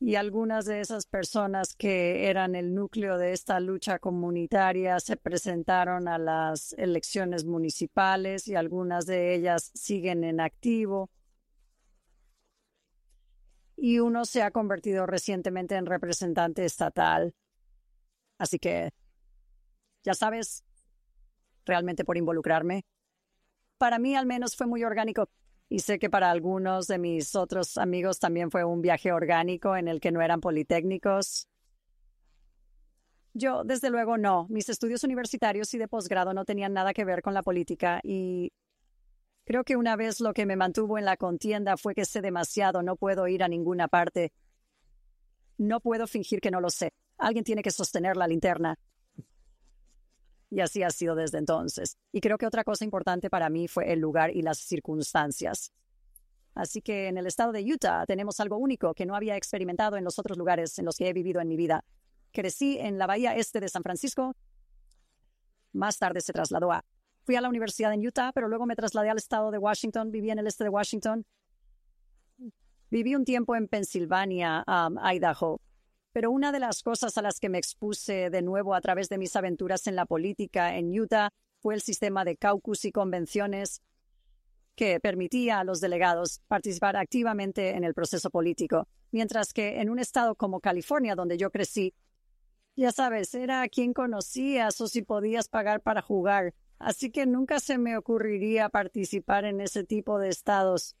Y 0.00 0.14
algunas 0.14 0.64
de 0.64 0.80
esas 0.80 1.06
personas 1.06 1.74
que 1.74 2.28
eran 2.28 2.54
el 2.54 2.72
núcleo 2.72 3.18
de 3.18 3.32
esta 3.32 3.58
lucha 3.58 3.98
comunitaria 3.98 5.00
se 5.00 5.16
presentaron 5.16 6.06
a 6.06 6.18
las 6.18 6.72
elecciones 6.74 7.44
municipales 7.44 8.46
y 8.46 8.54
algunas 8.54 9.06
de 9.06 9.34
ellas 9.34 9.72
siguen 9.74 10.22
en 10.22 10.40
activo. 10.40 11.10
Y 13.74 13.98
uno 13.98 14.24
se 14.24 14.42
ha 14.42 14.52
convertido 14.52 15.04
recientemente 15.06 15.74
en 15.74 15.86
representante 15.86 16.64
estatal. 16.64 17.34
Así 18.38 18.60
que, 18.60 18.90
ya 20.04 20.14
sabes, 20.14 20.64
realmente 21.64 22.04
por 22.04 22.16
involucrarme. 22.16 22.84
Para 23.78 23.98
mí 23.98 24.14
al 24.14 24.26
menos 24.26 24.54
fue 24.54 24.68
muy 24.68 24.84
orgánico 24.84 25.28
y 25.68 25.80
sé 25.80 25.98
que 25.98 26.08
para 26.08 26.30
algunos 26.30 26.86
de 26.86 26.98
mis 26.98 27.34
otros 27.34 27.76
amigos 27.76 28.18
también 28.18 28.50
fue 28.50 28.64
un 28.64 28.80
viaje 28.80 29.12
orgánico 29.12 29.76
en 29.76 29.88
el 29.88 30.00
que 30.00 30.10
no 30.10 30.22
eran 30.22 30.40
politécnicos. 30.40 31.46
Yo, 33.34 33.62
desde 33.64 33.90
luego, 33.90 34.16
no. 34.16 34.46
Mis 34.48 34.68
estudios 34.68 35.04
universitarios 35.04 35.72
y 35.74 35.78
de 35.78 35.86
posgrado 35.86 36.32
no 36.32 36.44
tenían 36.44 36.72
nada 36.72 36.94
que 36.94 37.04
ver 37.04 37.22
con 37.22 37.34
la 37.34 37.42
política 37.42 38.00
y 38.02 38.52
creo 39.44 39.62
que 39.62 39.76
una 39.76 39.94
vez 39.96 40.20
lo 40.20 40.32
que 40.32 40.46
me 40.46 40.56
mantuvo 40.56 40.98
en 40.98 41.04
la 41.04 41.16
contienda 41.16 41.76
fue 41.76 41.94
que 41.94 42.04
sé 42.04 42.20
demasiado, 42.20 42.82
no 42.82 42.96
puedo 42.96 43.28
ir 43.28 43.42
a 43.42 43.48
ninguna 43.48 43.88
parte. 43.88 44.32
No 45.58 45.80
puedo 45.80 46.06
fingir 46.06 46.40
que 46.40 46.50
no 46.50 46.60
lo 46.60 46.70
sé. 46.70 46.92
Alguien 47.18 47.44
tiene 47.44 47.62
que 47.62 47.70
sostener 47.70 48.16
la 48.16 48.26
linterna. 48.26 48.78
Y 50.50 50.60
así 50.60 50.82
ha 50.82 50.90
sido 50.90 51.14
desde 51.14 51.38
entonces. 51.38 51.96
Y 52.12 52.20
creo 52.20 52.38
que 52.38 52.46
otra 52.46 52.64
cosa 52.64 52.84
importante 52.84 53.28
para 53.28 53.50
mí 53.50 53.68
fue 53.68 53.92
el 53.92 54.00
lugar 54.00 54.34
y 54.34 54.42
las 54.42 54.58
circunstancias. 54.58 55.72
Así 56.54 56.82
que 56.82 57.08
en 57.08 57.18
el 57.18 57.26
estado 57.26 57.52
de 57.52 57.62
Utah 57.62 58.04
tenemos 58.06 58.40
algo 58.40 58.56
único 58.56 58.94
que 58.94 59.06
no 59.06 59.14
había 59.14 59.36
experimentado 59.36 59.96
en 59.96 60.04
los 60.04 60.18
otros 60.18 60.36
lugares 60.38 60.78
en 60.78 60.86
los 60.86 60.96
que 60.96 61.08
he 61.08 61.12
vivido 61.12 61.40
en 61.40 61.48
mi 61.48 61.56
vida. 61.56 61.84
Crecí 62.32 62.78
en 62.78 62.98
la 62.98 63.06
bahía 63.06 63.36
este 63.36 63.60
de 63.60 63.68
San 63.68 63.82
Francisco. 63.82 64.34
Más 65.72 65.98
tarde 65.98 66.20
se 66.20 66.32
trasladó 66.32 66.72
a... 66.72 66.84
Fui 67.24 67.36
a 67.36 67.40
la 67.40 67.48
universidad 67.48 67.92
en 67.92 68.06
Utah, 68.06 68.32
pero 68.32 68.48
luego 68.48 68.64
me 68.64 68.74
trasladé 68.74 69.10
al 69.10 69.18
estado 69.18 69.50
de 69.50 69.58
Washington. 69.58 70.10
Viví 70.10 70.30
en 70.30 70.38
el 70.38 70.46
este 70.46 70.64
de 70.64 70.70
Washington. 70.70 71.26
Viví 72.90 73.14
un 73.14 73.24
tiempo 73.24 73.54
en 73.54 73.68
Pensilvania, 73.68 74.64
um, 74.66 74.96
Idaho. 74.98 75.60
Pero 76.12 76.30
una 76.30 76.52
de 76.52 76.60
las 76.60 76.82
cosas 76.82 77.18
a 77.18 77.22
las 77.22 77.38
que 77.38 77.48
me 77.48 77.58
expuse 77.58 78.30
de 78.30 78.42
nuevo 78.42 78.74
a 78.74 78.80
través 78.80 79.08
de 79.08 79.18
mis 79.18 79.36
aventuras 79.36 79.86
en 79.86 79.96
la 79.96 80.06
política 80.06 80.76
en 80.76 80.98
Utah 80.98 81.30
fue 81.60 81.74
el 81.74 81.80
sistema 81.80 82.24
de 82.24 82.36
caucus 82.36 82.84
y 82.84 82.92
convenciones 82.92 83.82
que 84.74 85.00
permitía 85.00 85.58
a 85.58 85.64
los 85.64 85.80
delegados 85.80 86.40
participar 86.46 86.96
activamente 86.96 87.70
en 87.70 87.82
el 87.82 87.94
proceso 87.94 88.30
político, 88.30 88.86
mientras 89.10 89.52
que 89.52 89.80
en 89.80 89.90
un 89.90 89.98
estado 89.98 90.36
como 90.36 90.60
California, 90.60 91.16
donde 91.16 91.36
yo 91.36 91.50
crecí, 91.50 91.94
ya 92.76 92.92
sabes, 92.92 93.34
era 93.34 93.62
a 93.62 93.68
quien 93.68 93.92
conocías 93.92 94.80
o 94.80 94.86
si 94.86 95.02
podías 95.02 95.48
pagar 95.48 95.80
para 95.80 96.00
jugar, 96.00 96.54
así 96.78 97.10
que 97.10 97.26
nunca 97.26 97.58
se 97.58 97.76
me 97.76 97.96
ocurriría 97.96 98.68
participar 98.68 99.44
en 99.44 99.60
ese 99.60 99.82
tipo 99.82 100.20
de 100.20 100.28
estados. 100.28 100.94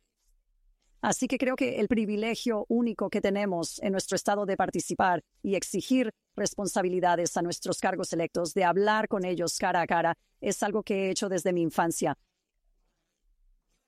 Así 1.00 1.28
que 1.28 1.38
creo 1.38 1.54
que 1.54 1.78
el 1.80 1.86
privilegio 1.86 2.66
único 2.68 3.08
que 3.08 3.20
tenemos 3.20 3.80
en 3.82 3.92
nuestro 3.92 4.16
estado 4.16 4.46
de 4.46 4.56
participar 4.56 5.22
y 5.42 5.54
exigir 5.54 6.12
responsabilidades 6.34 7.36
a 7.36 7.42
nuestros 7.42 7.78
cargos 7.78 8.12
electos, 8.12 8.52
de 8.54 8.64
hablar 8.64 9.08
con 9.08 9.24
ellos 9.24 9.58
cara 9.58 9.80
a 9.80 9.86
cara, 9.86 10.14
es 10.40 10.62
algo 10.62 10.82
que 10.82 11.06
he 11.06 11.10
hecho 11.10 11.28
desde 11.28 11.52
mi 11.52 11.62
infancia. 11.62 12.16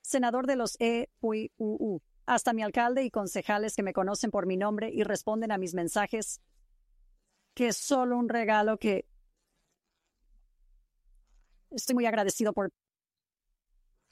Senador 0.02 0.47
de 0.47 0.57
los 0.57 0.76
EUU, 0.79 2.00
hasta 2.26 2.52
mi 2.52 2.62
alcalde 2.62 3.05
y 3.05 3.11
concejales 3.11 3.75
que 3.75 3.83
me 3.83 3.93
conocen 3.93 4.31
por 4.31 4.47
mi 4.47 4.57
nombre 4.57 4.90
y 4.93 5.02
responden 5.02 5.52
a 5.52 5.59
mis 5.59 5.75
mensajes, 5.75 6.40
que 7.55 7.69
es 7.69 7.76
solo 7.76 8.17
un 8.17 8.29
regalo 8.29 8.79
que 8.79 9.07
estoy 11.71 11.95
muy 11.95 12.07
agradecido 12.07 12.52
por. 12.52 12.71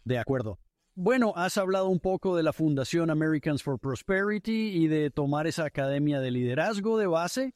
De 0.05 0.19
acuerdo. 0.19 0.59
Bueno, 1.01 1.33
has 1.37 1.57
hablado 1.59 1.89
un 1.89 2.01
poco 2.01 2.37
de 2.37 2.43
la 2.43 2.53
Fundación 2.53 3.09
Americans 3.09 3.63
for 3.63 3.79
Prosperity 3.79 4.71
y 4.71 4.89
de 4.89 5.13
tomar 5.13 5.47
esa 5.47 5.65
academia 5.65 6.19
de 6.19 6.33
liderazgo 6.33 6.99
de 6.99 7.07
base. 7.07 7.55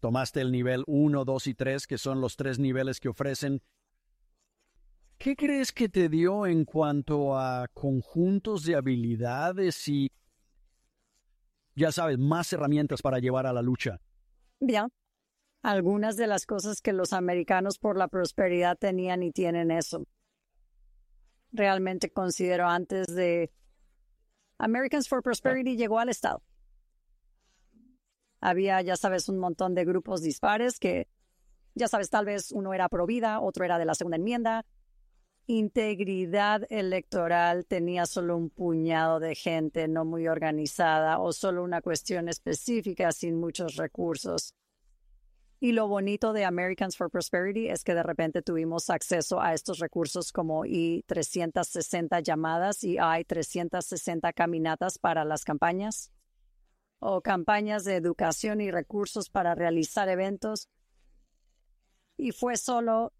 Tomaste 0.00 0.40
el 0.40 0.52
nivel 0.52 0.82
1, 0.86 1.26
2 1.26 1.46
y 1.48 1.54
3, 1.54 1.86
que 1.86 1.98
son 1.98 2.22
los 2.22 2.34
tres 2.36 2.58
niveles 2.58 2.98
que 2.98 3.10
ofrecen. 3.10 3.60
¿Qué 5.18 5.36
crees 5.36 5.70
que 5.70 5.90
te 5.90 6.08
dio 6.08 6.46
en 6.46 6.64
cuanto 6.64 7.38
a 7.38 7.68
conjuntos 7.74 8.64
de 8.64 8.76
habilidades 8.76 9.86
y, 9.86 10.10
ya 11.74 11.92
sabes, 11.92 12.16
más 12.18 12.50
herramientas 12.54 13.02
para 13.02 13.18
llevar 13.18 13.44
a 13.46 13.52
la 13.52 13.60
lucha? 13.60 14.00
Bien, 14.60 14.88
algunas 15.62 16.16
de 16.16 16.26
las 16.26 16.46
cosas 16.46 16.80
que 16.80 16.94
los 16.94 17.12
americanos 17.12 17.78
por 17.78 17.98
la 17.98 18.08
prosperidad 18.08 18.78
tenían 18.78 19.22
y 19.22 19.30
tienen 19.30 19.70
eso 19.70 20.06
realmente 21.56 22.10
considero 22.10 22.68
antes 22.68 23.06
de 23.14 23.50
Americans 24.58 25.08
for 25.08 25.22
Prosperity 25.22 25.76
llegó 25.76 25.98
al 25.98 26.08
Estado. 26.08 26.42
Había, 28.40 28.80
ya 28.82 28.96
sabes, 28.96 29.28
un 29.28 29.38
montón 29.38 29.74
de 29.74 29.84
grupos 29.84 30.22
dispares 30.22 30.78
que, 30.78 31.08
ya 31.74 31.88
sabes, 31.88 32.10
tal 32.10 32.24
vez 32.24 32.52
uno 32.52 32.74
era 32.74 32.88
pro 32.88 33.06
vida, 33.06 33.40
otro 33.40 33.64
era 33.64 33.78
de 33.78 33.84
la 33.84 33.94
segunda 33.94 34.16
enmienda. 34.16 34.64
Integridad 35.46 36.62
electoral 36.70 37.66
tenía 37.66 38.06
solo 38.06 38.36
un 38.36 38.50
puñado 38.50 39.20
de 39.20 39.34
gente 39.34 39.88
no 39.88 40.04
muy 40.04 40.26
organizada 40.26 41.18
o 41.18 41.32
solo 41.32 41.62
una 41.62 41.82
cuestión 41.82 42.28
específica 42.28 43.12
sin 43.12 43.38
muchos 43.38 43.76
recursos. 43.76 44.54
Y 45.58 45.72
lo 45.72 45.88
bonito 45.88 46.34
de 46.34 46.44
Americans 46.44 46.96
for 46.96 47.10
Prosperity 47.10 47.68
es 47.68 47.82
que 47.82 47.94
de 47.94 48.02
repente 48.02 48.42
tuvimos 48.42 48.90
acceso 48.90 49.40
a 49.40 49.54
estos 49.54 49.78
recursos 49.78 50.30
como 50.30 50.66
I-360 50.66 52.22
llamadas 52.22 52.84
y 52.84 52.96
I-360 52.96 54.34
caminatas 54.34 54.98
para 54.98 55.24
las 55.24 55.44
campañas 55.44 56.12
o 56.98 57.22
campañas 57.22 57.84
de 57.84 57.96
educación 57.96 58.60
y 58.60 58.70
recursos 58.70 59.30
para 59.30 59.54
realizar 59.54 60.08
eventos. 60.08 60.68
Y 62.18 62.32
fue 62.32 62.56
solo... 62.56 63.14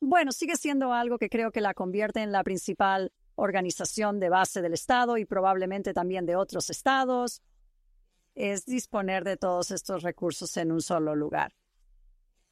Bueno, 0.00 0.32
sigue 0.32 0.56
siendo 0.56 0.92
algo 0.92 1.18
que 1.18 1.28
creo 1.28 1.50
que 1.50 1.60
la 1.60 1.74
convierte 1.74 2.22
en 2.22 2.32
la 2.32 2.44
principal 2.44 3.12
organización 3.34 4.20
de 4.20 4.30
base 4.30 4.62
del 4.62 4.72
Estado 4.72 5.18
y 5.18 5.26
probablemente 5.26 5.92
también 5.92 6.24
de 6.24 6.36
otros 6.36 6.70
estados 6.70 7.42
es 8.38 8.64
disponer 8.64 9.24
de 9.24 9.36
todos 9.36 9.70
estos 9.70 10.02
recursos 10.02 10.56
en 10.56 10.72
un 10.72 10.80
solo 10.80 11.14
lugar. 11.14 11.54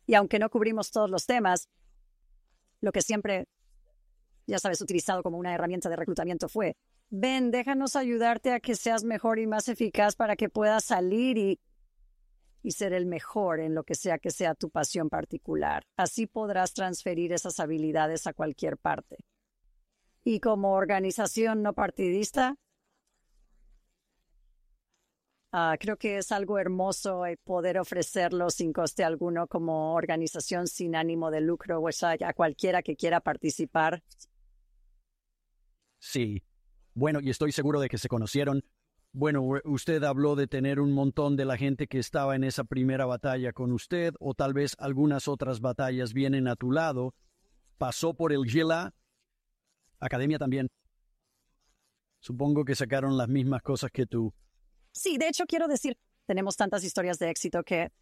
Y 0.07 0.14
aunque 0.14 0.38
no 0.38 0.50
cubrimos 0.50 0.90
todos 0.90 1.11
los 1.11 1.26
temas, 1.26 1.69
lo 2.81 2.93
que 2.93 3.02
siempre, 3.02 3.49
ya 4.47 4.59
sabes, 4.59 4.81
utilizado 4.81 5.23
como 5.23 5.38
una 5.38 5.55
herramienta 5.55 5.88
de 5.88 5.97
reclutamiento 5.97 6.49
fue, 6.49 6.76
ven, 7.09 7.50
déjanos 7.50 7.97
ayudarte 7.97 8.52
a 8.52 8.61
que 8.61 8.75
seas 8.75 9.05
mejor 9.05 9.38
y 9.38 9.47
más 9.47 9.69
eficaz 9.69 10.16
para 10.16 10.37
que 10.37 10.49
puedas 10.49 10.85
salir 10.85 11.38
y 11.38 11.61
y 12.66 12.73
ser 12.73 12.93
el 12.93 13.07
mejor 13.07 13.61
en 13.61 13.76
lo 13.76 13.85
que 13.85 13.95
sea 13.95 14.19
que 14.19 14.33
sea 14.33 14.57
tu 14.57 14.71
pasión 14.71 15.09
particular. 15.09 15.85
Así 15.97 16.26
podrás 16.26 16.73
transferir 16.73 17.33
esas 17.33 17.61
habilidades 17.61 18.26
a 18.26 18.33
cualquier 18.33 18.76
parte. 18.76 19.19
Y 20.25 20.40
como 20.40 20.73
organización 20.73 21.62
no 21.62 21.75
partidista, 21.75 22.57
ah, 25.52 25.76
creo 25.78 25.96
que 25.96 26.18
es 26.18 26.32
algo 26.32 26.58
hermoso 26.58 27.24
poder 27.44 27.78
ofrecerlo 27.78 28.50
sin 28.50 28.72
coste 28.72 29.04
alguno 29.04 29.46
como 29.46 29.94
organización 29.94 30.66
sin 30.66 30.96
ánimo 30.96 31.30
de 31.30 31.40
lucro 31.40 31.80
o 31.80 31.88
a 31.88 32.32
cualquiera 32.34 32.82
que 32.82 32.96
quiera 32.96 33.20
participar. 33.20 34.02
Sí. 35.98 36.42
Bueno, 36.94 37.20
y 37.20 37.30
estoy 37.30 37.52
seguro 37.52 37.80
de 37.80 37.88
que 37.88 37.98
se 37.98 38.08
conocieron 38.08 38.62
bueno, 39.18 39.48
usted 39.64 40.04
habló 40.04 40.36
de 40.36 40.46
tener 40.46 40.78
un 40.78 40.92
montón 40.92 41.36
de 41.36 41.46
la 41.46 41.56
gente 41.56 41.86
que 41.86 41.98
estaba 41.98 42.36
en 42.36 42.44
esa 42.44 42.64
primera 42.64 43.06
batalla 43.06 43.54
con 43.54 43.72
usted, 43.72 44.12
o 44.20 44.34
tal 44.34 44.52
vez 44.52 44.76
algunas 44.78 45.26
otras 45.26 45.62
batallas 45.62 46.12
vienen 46.12 46.46
a 46.48 46.54
tu 46.54 46.70
lado. 46.70 47.14
Pasó 47.78 48.12
por 48.12 48.30
el 48.34 48.44
Gila, 48.44 48.92
Academia 50.00 50.38
también. 50.38 50.68
Supongo 52.20 52.66
que 52.66 52.74
sacaron 52.74 53.16
las 53.16 53.28
mismas 53.30 53.62
cosas 53.62 53.90
que 53.90 54.04
tú. 54.04 54.34
Sí, 54.96 55.18
de 55.18 55.28
hecho 55.28 55.44
quiero 55.46 55.68
decir, 55.68 55.98
tenemos 56.26 56.56
tantas 56.56 56.82
historias 56.82 57.18
de 57.18 57.30
éxito 57.30 57.62
que 57.62 57.92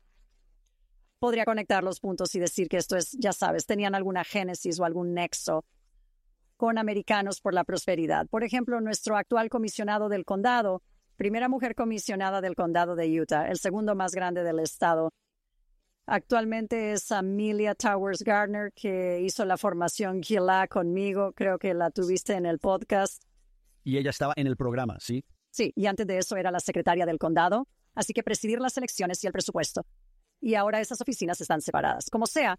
podría 1.18 1.44
conectar 1.44 1.82
los 1.82 2.00
puntos 2.00 2.34
y 2.34 2.38
decir 2.38 2.68
que 2.68 2.76
esto 2.76 2.96
es, 2.96 3.12
ya 3.12 3.32
sabes, 3.32 3.66
tenían 3.66 3.94
alguna 3.94 4.24
génesis 4.24 4.78
o 4.78 4.84
algún 4.84 5.14
nexo 5.14 5.64
con 6.56 6.78
americanos 6.78 7.40
por 7.40 7.52
la 7.52 7.64
prosperidad. 7.64 8.26
Por 8.28 8.44
ejemplo, 8.44 8.80
nuestro 8.80 9.16
actual 9.16 9.48
comisionado 9.48 10.08
del 10.08 10.24
condado 10.24 10.82
primera 11.16 11.48
mujer 11.48 11.74
comisionada 11.74 12.40
del 12.40 12.54
condado 12.54 12.96
de 12.96 13.20
Utah, 13.20 13.48
el 13.48 13.58
segundo 13.58 13.94
más 13.94 14.12
grande 14.12 14.42
del 14.42 14.58
estado. 14.58 15.10
Actualmente 16.06 16.92
es 16.92 17.10
Amelia 17.12 17.74
Towers 17.74 18.22
Gardner, 18.22 18.72
que 18.74 19.20
hizo 19.22 19.44
la 19.44 19.56
formación 19.56 20.22
Gila 20.22 20.68
conmigo. 20.68 21.32
Creo 21.32 21.58
que 21.58 21.72
la 21.72 21.90
tuviste 21.90 22.34
en 22.34 22.44
el 22.44 22.58
podcast. 22.58 23.22
Y 23.84 23.96
ella 23.96 24.10
estaba 24.10 24.34
en 24.36 24.46
el 24.46 24.56
programa, 24.56 24.98
¿sí? 25.00 25.24
Sí, 25.54 25.72
y 25.76 25.86
antes 25.86 26.04
de 26.08 26.18
eso 26.18 26.36
era 26.36 26.50
la 26.50 26.58
secretaria 26.58 27.06
del 27.06 27.20
condado, 27.20 27.68
así 27.94 28.12
que 28.12 28.24
presidir 28.24 28.58
las 28.58 28.76
elecciones 28.76 29.22
y 29.22 29.28
el 29.28 29.32
presupuesto. 29.32 29.86
Y 30.40 30.56
ahora 30.56 30.80
esas 30.80 31.00
oficinas 31.00 31.40
están 31.40 31.60
separadas. 31.60 32.10
Como 32.10 32.26
sea, 32.26 32.58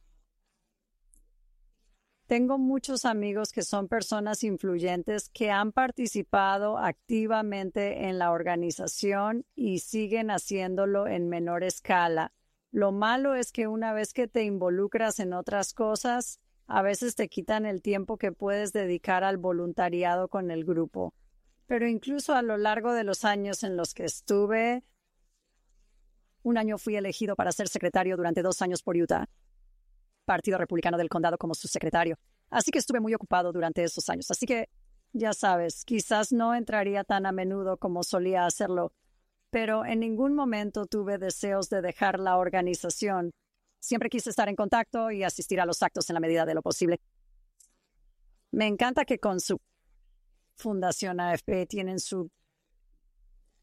tengo 2.25 2.57
muchos 2.57 3.03
amigos 3.03 3.51
que 3.51 3.63
son 3.63 3.89
personas 3.89 4.45
influyentes 4.45 5.27
que 5.27 5.51
han 5.51 5.73
participado 5.73 6.77
activamente 6.77 8.07
en 8.07 8.17
la 8.17 8.31
organización 8.31 9.45
y 9.55 9.79
siguen 9.79 10.31
haciéndolo 10.31 11.05
en 11.05 11.27
menor 11.27 11.65
escala. 11.65 12.31
Lo 12.71 12.93
malo 12.93 13.35
es 13.35 13.51
que 13.51 13.67
una 13.67 13.91
vez 13.91 14.13
que 14.13 14.29
te 14.29 14.45
involucras 14.45 15.19
en 15.19 15.33
otras 15.33 15.73
cosas, 15.73 16.39
a 16.65 16.81
veces 16.81 17.15
te 17.15 17.27
quitan 17.27 17.65
el 17.65 17.81
tiempo 17.81 18.17
que 18.17 18.31
puedes 18.31 18.71
dedicar 18.71 19.25
al 19.25 19.35
voluntariado 19.35 20.29
con 20.29 20.49
el 20.49 20.63
grupo. 20.63 21.13
Pero 21.67 21.87
incluso 21.87 22.35
a 22.35 22.41
lo 22.41 22.57
largo 22.57 22.93
de 22.93 23.03
los 23.03 23.25
años 23.25 23.63
en 23.63 23.75
los 23.75 23.93
que 23.93 24.05
estuve, 24.05 24.83
un 26.43 26.57
año 26.57 26.77
fui 26.77 26.95
elegido 26.95 27.35
para 27.35 27.51
ser 27.51 27.67
secretario 27.67 28.17
durante 28.17 28.43
dos 28.43 28.61
años 28.61 28.83
por 28.83 28.95
Utah 28.95 29.27
Partido 30.25 30.57
Republicano 30.57 30.97
del 30.97 31.09
Condado 31.09 31.37
como 31.37 31.55
su 31.55 31.67
secretario. 31.67 32.17
Así 32.49 32.71
que 32.71 32.79
estuve 32.79 32.99
muy 32.99 33.13
ocupado 33.13 33.51
durante 33.51 33.83
esos 33.83 34.09
años. 34.09 34.29
Así 34.31 34.45
que, 34.45 34.69
ya 35.13 35.33
sabes, 35.33 35.85
quizás 35.85 36.31
no 36.31 36.53
entraría 36.53 37.03
tan 37.03 37.25
a 37.25 37.31
menudo 37.31 37.77
como 37.77 38.03
solía 38.03 38.45
hacerlo, 38.45 38.91
pero 39.49 39.85
en 39.85 39.99
ningún 39.99 40.35
momento 40.35 40.85
tuve 40.85 41.17
deseos 41.17 41.69
de 41.69 41.81
dejar 41.81 42.19
la 42.19 42.37
organización. 42.37 43.31
Siempre 43.79 44.09
quise 44.09 44.29
estar 44.29 44.49
en 44.49 44.55
contacto 44.55 45.11
y 45.11 45.23
asistir 45.23 45.61
a 45.61 45.65
los 45.65 45.81
actos 45.83 46.09
en 46.09 46.15
la 46.15 46.19
medida 46.19 46.45
de 46.45 46.55
lo 46.55 46.61
posible. 46.61 46.99
Me 48.51 48.67
encanta 48.67 49.05
que 49.05 49.19
con 49.19 49.39
su 49.39 49.59
Fundación 50.55 51.19
AFP 51.19 51.65
tienen 51.67 51.99
su 51.99 52.29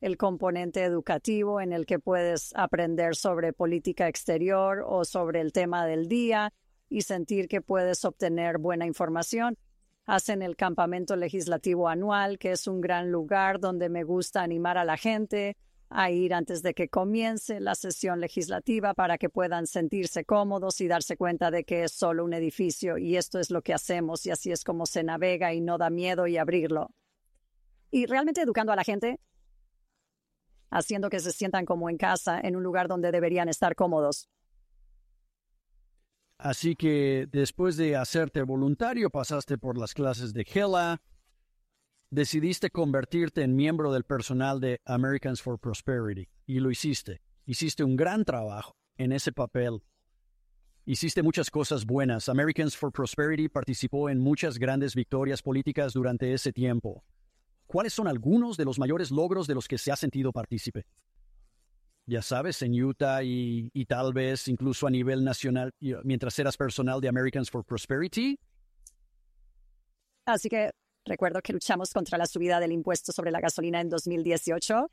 el 0.01 0.17
componente 0.17 0.83
educativo 0.83 1.61
en 1.61 1.73
el 1.73 1.87
que 1.87 2.01
puedes 2.01 2.53
aprender 2.57 3.15
sobre 3.15 3.53
política 3.53 4.09
exterior 4.09 4.85
o 4.85 5.05
sobre 5.05 5.41
el 5.41 5.53
tema 5.53 5.87
del 5.87 6.09
día 6.09 6.53
y 6.89 7.03
sentir 7.03 7.47
que 7.47 7.61
puedes 7.61 8.05
obtener 8.05 8.59
buena 8.59 8.85
información. 8.85 9.57
Hacen 10.05 10.43
el 10.43 10.57
campamento 10.57 11.15
legislativo 11.15 11.89
anual, 11.89 12.41
que 12.41 12.51
es 12.51 12.67
un 12.67 12.81
gran 12.81 13.13
lugar 13.13 13.61
donde 13.61 13.89
me 13.89 14.03
gusta 14.03 14.43
animar 14.43 14.77
a 14.77 14.85
la 14.85 14.97
gente 14.97 15.57
a 15.95 16.11
ir 16.11 16.35
antes 16.35 16.63
de 16.63 16.75
que 16.75 16.89
comience 16.89 17.61
la 17.61 17.75
sesión 17.75 18.21
legislativa 18.21 18.95
para 18.95 19.19
que 19.19 19.29
puedan 19.29 19.67
sentirse 19.67 20.25
cómodos 20.25 20.81
y 20.81 20.89
darse 20.89 21.17
cuenta 21.17 21.51
de 21.51 21.65
que 21.65 21.85
es 21.85 21.93
solo 21.93 22.25
un 22.25 22.33
edificio 22.33 22.99
y 22.99 23.17
esto 23.17 23.39
es 23.39 23.51
lo 23.51 23.63
que 23.63 23.75
hacemos 23.75 24.27
y 24.27 24.31
así 24.31 24.51
es 24.51 24.65
como 24.65 24.87
se 24.87 25.03
navega 25.03 25.53
y 25.53 25.61
no 25.61 25.79
da 25.79 25.91
miedo 25.91 26.27
y 26.27 26.37
abrirlo. 26.37 26.91
Y 27.91 28.07
realmente 28.07 28.41
educando 28.41 28.73
a 28.73 28.77
la 28.77 28.85
gente 28.85 29.21
haciendo 30.71 31.11
que 31.11 31.21
se 31.21 31.33
sientan 31.33 31.67
como 31.67 31.91
en 31.91 31.99
casa, 31.99 32.41
en 32.41 32.57
un 32.57 32.63
lugar 32.63 32.89
donde 32.89 33.13
deberían 33.13 33.49
estar 33.49 33.75
cómodos. 33.75 34.29
Así 36.39 36.75
que 36.75 37.29
después 37.31 37.77
de 37.77 37.95
hacerte 37.95 38.43
voluntario, 38.43 39.11
pasaste 39.11 39.59
por 39.59 39.79
las 39.79 39.95
clases 39.95 40.33
de 40.33 40.45
Hela, 40.53 41.01
decidiste 42.13 42.69
convertirte 42.69 43.43
en 43.43 43.57
miembro 43.57 43.91
del 43.91 44.05
personal 44.05 44.61
de 44.61 44.83
Americans 44.85 45.41
for 45.41 45.59
Prosperity 45.59 46.29
y 46.47 46.61
lo 46.61 46.71
hiciste. 46.71 47.23
Hiciste 47.47 47.85
un 47.85 47.97
gran 47.97 48.27
trabajo 48.27 48.77
en 48.99 49.13
ese 49.13 49.33
papel. 49.33 49.83
Hiciste 50.85 51.23
muchas 51.23 51.51
cosas 51.51 51.87
buenas. 51.87 52.29
Americans 52.29 52.77
for 52.77 52.93
Prosperity 52.93 53.49
participó 53.49 54.11
en 54.11 54.19
muchas 54.19 54.59
grandes 54.59 54.95
victorias 54.95 55.41
políticas 55.41 55.95
durante 55.95 56.35
ese 56.35 56.53
tiempo. 56.53 57.03
¿Cuáles 57.67 57.95
son 57.95 58.07
algunos 58.07 58.59
de 58.59 58.67
los 58.67 58.79
mayores 58.79 59.11
logros 59.11 59.47
de 59.47 59.55
los 59.55 59.67
que 59.67 59.79
se 59.79 59.91
ha 59.91 59.97
sentido 59.97 60.33
partícipe? 60.33 60.85
Ya 62.05 62.21
sabes, 62.21 62.61
en 62.61 62.75
Utah 62.75 63.23
y, 63.23 63.71
tal 63.89 64.13
vez 64.13 64.49
incluso 64.49 64.87
a 64.87 64.91
nivel 64.91 65.25
nacional, 65.25 65.71
mientras 66.05 66.39
eras 66.39 66.59
personal 66.59 67.01
de 67.01 67.09
Americans 67.09 67.49
for 67.49 67.65
Prosperity. 67.65 68.39
Así 70.27 70.51
que 70.51 70.71
recuerdo 71.05 71.41
que 71.43 71.53
luchamos 71.53 71.93
contra 71.93 72.19
la 72.19 72.27
subida 72.27 72.61
del 72.61 72.73
impuesto 72.73 73.13
sobre 73.13 73.31
la 73.31 73.41
gasolina 73.41 73.81
en 73.81 73.89
2018. 73.89 74.91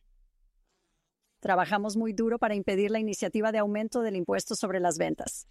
Trabajamos 1.39 1.95
muy 1.95 2.13
duro 2.13 2.37
para 2.37 2.55
impedir 2.55 2.91
la 2.91 2.99
iniciativa 2.99 3.51
de 3.51 3.59
aumento 3.59 4.01
del 4.01 4.15
impuesto 4.15 4.55
sobre 4.55 4.79
las 4.79 4.97
ventas. 4.97 5.47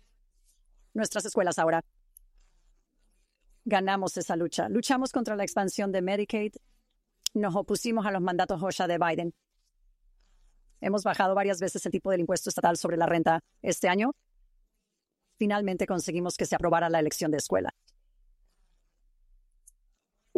Nuestras 0.94 1.24
escuelas 1.24 1.58
ahora 1.58 1.84
ganamos 3.64 4.16
esa 4.16 4.36
lucha. 4.36 4.68
Luchamos 4.68 5.12
contra 5.12 5.36
la 5.36 5.44
expansión 5.44 5.92
de 5.92 6.02
Medicaid 6.02 6.54
nos 7.34 7.54
opusimos 7.54 8.06
a 8.06 8.10
los 8.10 8.22
mandatos 8.22 8.62
OSHA 8.62 8.86
de 8.86 8.98
Biden. 8.98 9.34
Hemos 10.80 11.02
bajado 11.04 11.34
varias 11.34 11.60
veces 11.60 11.84
el 11.86 11.92
tipo 11.92 12.10
del 12.10 12.20
impuesto 12.20 12.50
estatal 12.50 12.76
sobre 12.76 12.96
la 12.96 13.06
renta. 13.06 13.40
Este 13.62 13.88
año, 13.88 14.12
finalmente 15.38 15.86
conseguimos 15.86 16.36
que 16.36 16.46
se 16.46 16.54
aprobara 16.54 16.88
la 16.88 17.00
elección 17.00 17.30
de 17.30 17.38
escuela. 17.38 17.74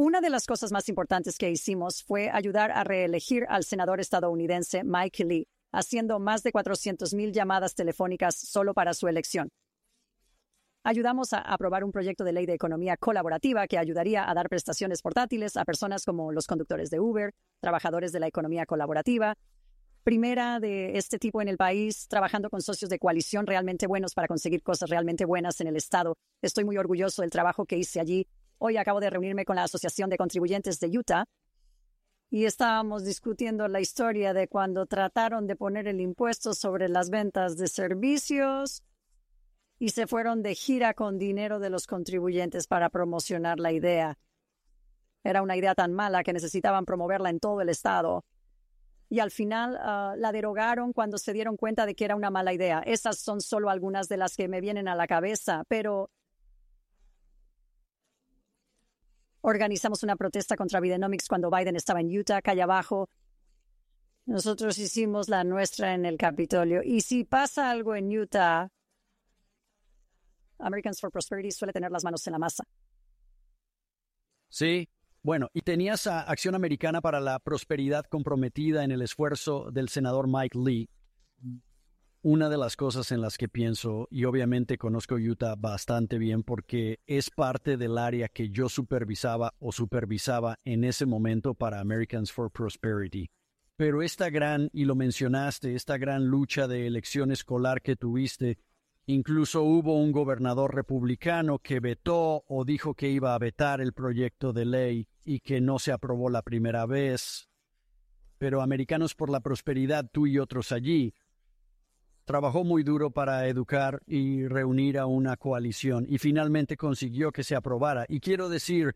Una 0.03 0.23
de 0.23 0.31
las 0.31 0.47
cosas 0.47 0.73
más 0.73 0.89
importantes 0.89 1.37
que 1.37 1.51
hicimos 1.51 2.03
fue 2.03 2.31
ayudar 2.31 2.71
a 2.73 2.85
reelegir 2.85 3.45
al 3.51 3.65
senador 3.65 4.01
estadounidense 4.01 4.83
Mike 4.83 5.27
Lee, 5.27 5.47
haciendo 5.73 6.19
más 6.19 6.43
de 6.43 6.53
400.000 6.53 7.33
llamadas 7.33 7.75
telefónicas 7.75 8.35
solo 8.35 8.73
para 8.73 8.95
su 8.95 9.09
elección 9.09 9.51
ayudamos 10.85 11.35
a 11.35 11.41
aprobar 11.41 11.85
un 11.85 11.93
proyecto 11.93 12.25
de 12.25 12.33
ley 12.33 12.47
de 12.47 12.55
economía 12.55 12.97
colaborativa 12.97 13.67
que 13.67 13.77
ayudaría 13.77 14.29
a 14.29 14.33
dar 14.33 14.49
prestaciones 14.49 15.03
portátiles 15.03 15.59
a 15.59 15.67
personas 15.67 16.07
como 16.07 16.33
los 16.33 16.47
conductores 16.47 16.89
de 16.89 16.99
Uber, 16.99 17.35
trabajadores 17.61 18.11
de 18.11 18.21
la 18.21 18.27
economía 18.27 18.65
colaborativa. 18.65 19.37
Primera 20.03 20.61
de 20.61 20.97
este 20.97 21.19
tipo 21.19 21.43
en 21.43 21.49
el 21.49 21.59
país, 21.59 22.09
trabajando 22.09 22.49
con 22.49 22.63
socios 22.63 22.89
de 22.89 22.99
coalición 22.99 23.47
realmente 23.47 23.87
buenos 23.87 24.15
para 24.15 24.29
conseguir 24.29 24.63
cosas 24.63 24.89
realmente 24.89 25.27
buenas 25.27 25.61
en 25.61 25.67
el 25.67 25.77
Estado. 25.77 26.17
Estoy 26.41 26.65
muy 26.65 26.79
orgulloso 26.79 27.21
del 27.21 27.31
trabajo 27.31 27.67
que 27.67 27.77
hice 27.77 28.01
allí. 28.01 28.27
Hoy 28.63 28.77
acabo 28.77 29.01
de 29.01 29.09
reunirme 29.09 29.47
con 29.47 29.57
la 29.57 29.63
Asociación 29.63 30.11
de 30.11 30.19
Contribuyentes 30.19 30.79
de 30.81 30.99
Utah 30.99 31.25
y 32.29 32.45
estábamos 32.45 33.05
discutiendo 33.05 33.67
la 33.69 33.81
historia 33.81 34.35
de 34.35 34.49
cuando 34.49 34.85
trataron 34.85 35.47
de 35.47 35.57
poner 35.57 35.89
el 35.89 35.99
impuesto 35.99 36.53
sobre 36.53 36.91
las 36.91 37.09
ventas 37.09 37.57
de 37.57 37.69
servicios 37.69 38.85
y 39.79 39.89
se 39.89 40.07
fueron 40.07 40.43
de 40.43 40.55
gira 40.55 40.93
con 40.93 41.17
dinero 41.17 41.59
de 41.59 41.71
los 41.71 41.87
contribuyentes 41.87 42.67
para 42.67 42.91
promocionar 42.91 43.59
la 43.59 43.73
idea. 43.73 44.19
Era 45.25 45.41
una 45.41 45.57
idea 45.57 45.75
tan 45.75 45.95
mala 45.95 46.23
que 46.23 46.35
necesitaban 46.35 46.85
promoverla 46.85 47.31
en 47.31 47.41
todo 47.41 47.63
el 47.63 47.71
estado. 47.71 48.27
Y 49.09 49.21
al 49.21 49.31
final 49.31 49.79
ah, 49.81 50.15
la 50.19 50.33
derogaron 50.33 50.93
cuando 50.93 51.17
se 51.17 51.33
dieron 51.33 51.57
cuenta 51.57 51.87
de 51.87 51.95
que 51.95 52.05
era 52.05 52.15
una 52.15 52.29
mala 52.29 52.53
idea. 52.53 52.81
Esas 52.81 53.21
son 53.21 53.41
solo 53.41 53.71
algunas 53.71 54.07
de 54.09 54.19
las 54.19 54.37
que 54.37 54.49
me 54.49 54.61
vienen 54.61 54.87
a 54.87 54.95
la 54.95 55.07
cabeza, 55.07 55.65
pero 55.67 56.11
organizamos 59.43 60.03
una 60.03 60.17
protesta 60.17 60.57
contra 60.57 60.81
Bidenomics 60.81 61.29
cuando 61.29 61.51
Biden 61.51 61.77
estaba 61.77 62.01
en 62.01 62.17
Utah, 62.17 62.43
calle 62.43 62.63
abajo. 62.63 63.09
Nosotros 64.27 64.79
hicimos 64.79 65.29
la 65.29 65.45
nuestra 65.45 65.95
en 65.95 66.07
el 66.07 66.17
Capitolio. 66.17 66.83
Y 66.85 67.01
si 67.01 67.25
pasa 67.25 67.71
algo 67.71 67.95
en 67.97 68.17
Utah, 68.17 68.71
Americans 70.59 71.01
for 71.01 71.11
Prosperity 71.11 71.51
suele 71.51 71.73
tener 71.73 71.91
las 71.91 72.05
manos 72.05 72.27
en 72.27 72.33
la 72.33 72.39
masa. 72.39 72.65
Sí, 74.49 74.89
bueno, 75.23 75.49
y 75.53 75.61
tenías 75.61 76.07
a 76.07 76.23
Acción 76.23 76.55
Americana 76.55 77.01
para 77.01 77.21
la 77.21 77.39
Prosperidad 77.39 78.05
comprometida 78.07 78.85
en 78.85 78.91
el 78.91 79.03
esfuerzo 79.03 79.71
del 79.71 79.89
senador 79.89 80.27
Mike 80.29 80.59
Lee. 80.59 80.89
Una 82.23 82.51
de 82.51 82.59
las 82.59 82.77
cosas 82.77 83.13
en 83.13 83.23
las 83.23 83.39
que 83.39 83.49
pienso, 83.49 84.07
y 84.11 84.27
obviamente 84.27 84.77
conozco 84.77 85.15
Utah 85.15 85.55
bastante 85.57 86.19
bien 86.19 86.43
porque 86.43 87.01
es 87.07 87.31
parte 87.31 87.79
del 87.79 87.97
área 87.97 88.29
que 88.29 88.51
yo 88.51 88.69
supervisaba 88.69 89.55
o 89.59 89.73
supervisaba 89.73 90.59
en 90.67 90.85
ese 90.85 91.07
momento 91.07 91.55
para 91.55 91.81
Americans 91.81 92.31
for 92.31 92.51
Prosperity. 92.51 93.31
Pero 93.75 94.03
esta 94.03 94.29
gran, 94.29 94.69
y 94.75 94.85
lo 94.85 94.97
mencionaste, 94.97 95.75
esta 95.75 95.97
gran 95.97 96.27
lucha 96.27 96.69
de 96.69 96.87
elección 96.87 97.33
escolar 97.33 97.81
que 97.81 97.97
tuviste, 97.97 98.59
incluso 99.07 99.63
hubo 99.63 99.99
un 99.99 100.13
gobernador 100.13 100.75
republicano 100.75 101.59
que 101.59 101.81
vetó 101.81 102.45
o 102.47 102.67
dijo 102.67 102.93
que 102.93 103.09
iba 103.09 103.35
a 103.35 103.39
vetar 103.39 103.81
el 103.81 103.95
proyecto 103.95 104.53
de 104.53 104.67
ley 104.67 105.09
y 105.25 105.41
que 105.41 105.63
no 105.63 105.79
se 105.79 105.91
aprobó 105.91 106.29
la 106.29 106.43
primera 106.43 106.85
vez. 106.85 107.49
Pero 108.37 108.61
Americanos 108.61 109.15
por 109.15 109.31
la 109.31 109.41
Prosperidad, 109.41 110.11
tú 110.13 110.27
y 110.27 110.39
otros 110.39 110.71
allí, 110.71 111.15
trabajó 112.31 112.63
muy 112.63 112.85
duro 112.85 113.11
para 113.11 113.49
educar 113.49 114.01
y 114.07 114.47
reunir 114.47 114.99
a 114.99 115.07
una 115.07 115.37
coalición 115.37 116.07
y 116.09 116.19
finalmente 116.19 116.77
consiguió 116.77 117.33
que 117.33 117.43
se 117.43 117.57
aprobara. 117.57 118.07
Y 118.09 118.21
quiero 118.21 118.49
decir, 118.49 118.95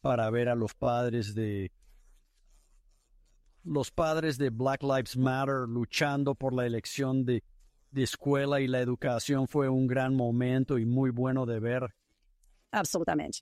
para 0.00 0.30
ver 0.30 0.48
a 0.48 0.54
los 0.54 0.72
padres 0.72 1.34
de 1.34 1.72
los 3.64 3.90
padres 3.90 4.38
de 4.38 4.50
Black 4.50 4.84
Lives 4.84 5.16
Matter 5.16 5.68
luchando 5.68 6.36
por 6.36 6.54
la 6.54 6.64
elección 6.64 7.24
de, 7.24 7.42
de 7.90 8.04
escuela 8.04 8.60
y 8.60 8.68
la 8.68 8.78
educación 8.78 9.48
fue 9.48 9.68
un 9.68 9.88
gran 9.88 10.14
momento 10.14 10.78
y 10.78 10.86
muy 10.86 11.10
bueno 11.10 11.44
de 11.44 11.58
ver. 11.58 11.92
Absolutamente. 12.70 13.40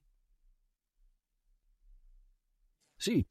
Sí. 2.96 3.26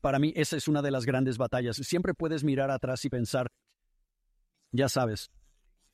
Para 0.00 0.18
mí 0.18 0.32
esa 0.34 0.56
es 0.56 0.68
una 0.68 0.80
de 0.80 0.90
las 0.90 1.04
grandes 1.04 1.36
batallas. 1.36 1.76
Siempre 1.76 2.14
puedes 2.14 2.42
mirar 2.44 2.70
atrás 2.70 3.04
y 3.04 3.10
pensar, 3.10 3.52
ya 4.72 4.88
sabes, 4.88 5.30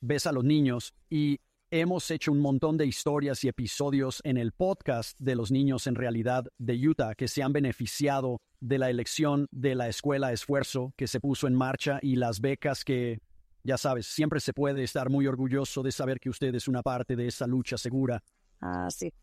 ves 0.01 0.27
a 0.27 0.31
los 0.31 0.43
niños 0.43 0.93
y 1.09 1.39
hemos 1.69 2.09
hecho 2.11 2.31
un 2.31 2.39
montón 2.39 2.77
de 2.77 2.85
historias 2.85 3.43
y 3.43 3.49
episodios 3.49 4.21
en 4.23 4.37
el 4.37 4.53
podcast 4.53 5.19
de 5.19 5.35
los 5.35 5.51
niños 5.51 5.87
en 5.87 5.95
realidad 5.95 6.45
de 6.57 6.87
Utah 6.87 7.15
que 7.15 7.27
se 7.27 7.43
han 7.43 7.51
beneficiado 7.51 8.39
de 8.59 8.77
la 8.77 8.89
elección 8.89 9.47
de 9.51 9.75
la 9.75 9.89
escuela 9.89 10.31
esfuerzo 10.31 10.93
que 10.95 11.07
se 11.07 11.19
puso 11.19 11.47
en 11.47 11.55
marcha 11.55 11.99
y 12.01 12.15
las 12.15 12.39
becas 12.39 12.85
que, 12.85 13.19
ya 13.63 13.77
sabes, 13.77 14.07
siempre 14.07 14.39
se 14.39 14.53
puede 14.53 14.83
estar 14.83 15.09
muy 15.09 15.27
orgulloso 15.27 15.83
de 15.83 15.91
saber 15.91 16.19
que 16.19 16.29
usted 16.29 16.55
es 16.55 16.67
una 16.67 16.81
parte 16.81 17.15
de 17.15 17.27
esa 17.27 17.47
lucha 17.47 17.77
segura. 17.77 18.23
Ah, 18.61 18.87
sí. 18.89 19.13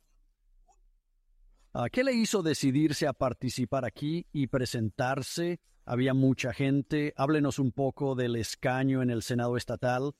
Ah, 1.72 1.88
¿Qué 1.90 2.04
le 2.04 2.12
hizo 2.12 2.42
decidirse 2.42 3.06
a 3.06 3.12
participar 3.12 3.84
aquí 3.84 4.26
y 4.32 4.46
presentarse 4.46 5.60
había 5.84 6.14
mucha 6.14 6.52
gente. 6.52 7.12
Háblenos 7.16 7.58
un 7.58 7.72
poco 7.72 8.14
del 8.14 8.36
escaño 8.36 9.02
en 9.02 9.10
el 9.10 9.22
Senado 9.22 9.56
estatal, 9.56 10.14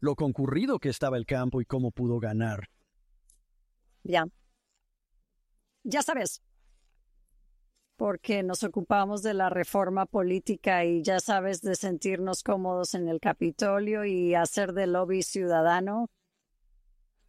lo 0.00 0.14
concurrido 0.14 0.78
que 0.78 0.88
estaba 0.88 1.16
el 1.16 1.26
campo 1.26 1.60
y 1.60 1.64
cómo 1.64 1.90
pudo 1.90 2.18
ganar. 2.18 2.68
Ya. 4.04 4.26
Ya 5.84 6.02
sabes, 6.02 6.42
porque 7.98 8.44
nos 8.44 8.62
ocupamos 8.62 9.22
de 9.22 9.34
la 9.34 9.50
reforma 9.50 10.06
política 10.06 10.84
y 10.84 11.02
ya 11.02 11.18
sabes 11.18 11.62
de 11.62 11.74
sentirnos 11.74 12.44
cómodos 12.44 12.94
en 12.94 13.08
el 13.08 13.18
Capitolio 13.18 14.04
y 14.04 14.36
hacer 14.36 14.72
de 14.72 14.86
lobby 14.86 15.22
ciudadano, 15.22 16.08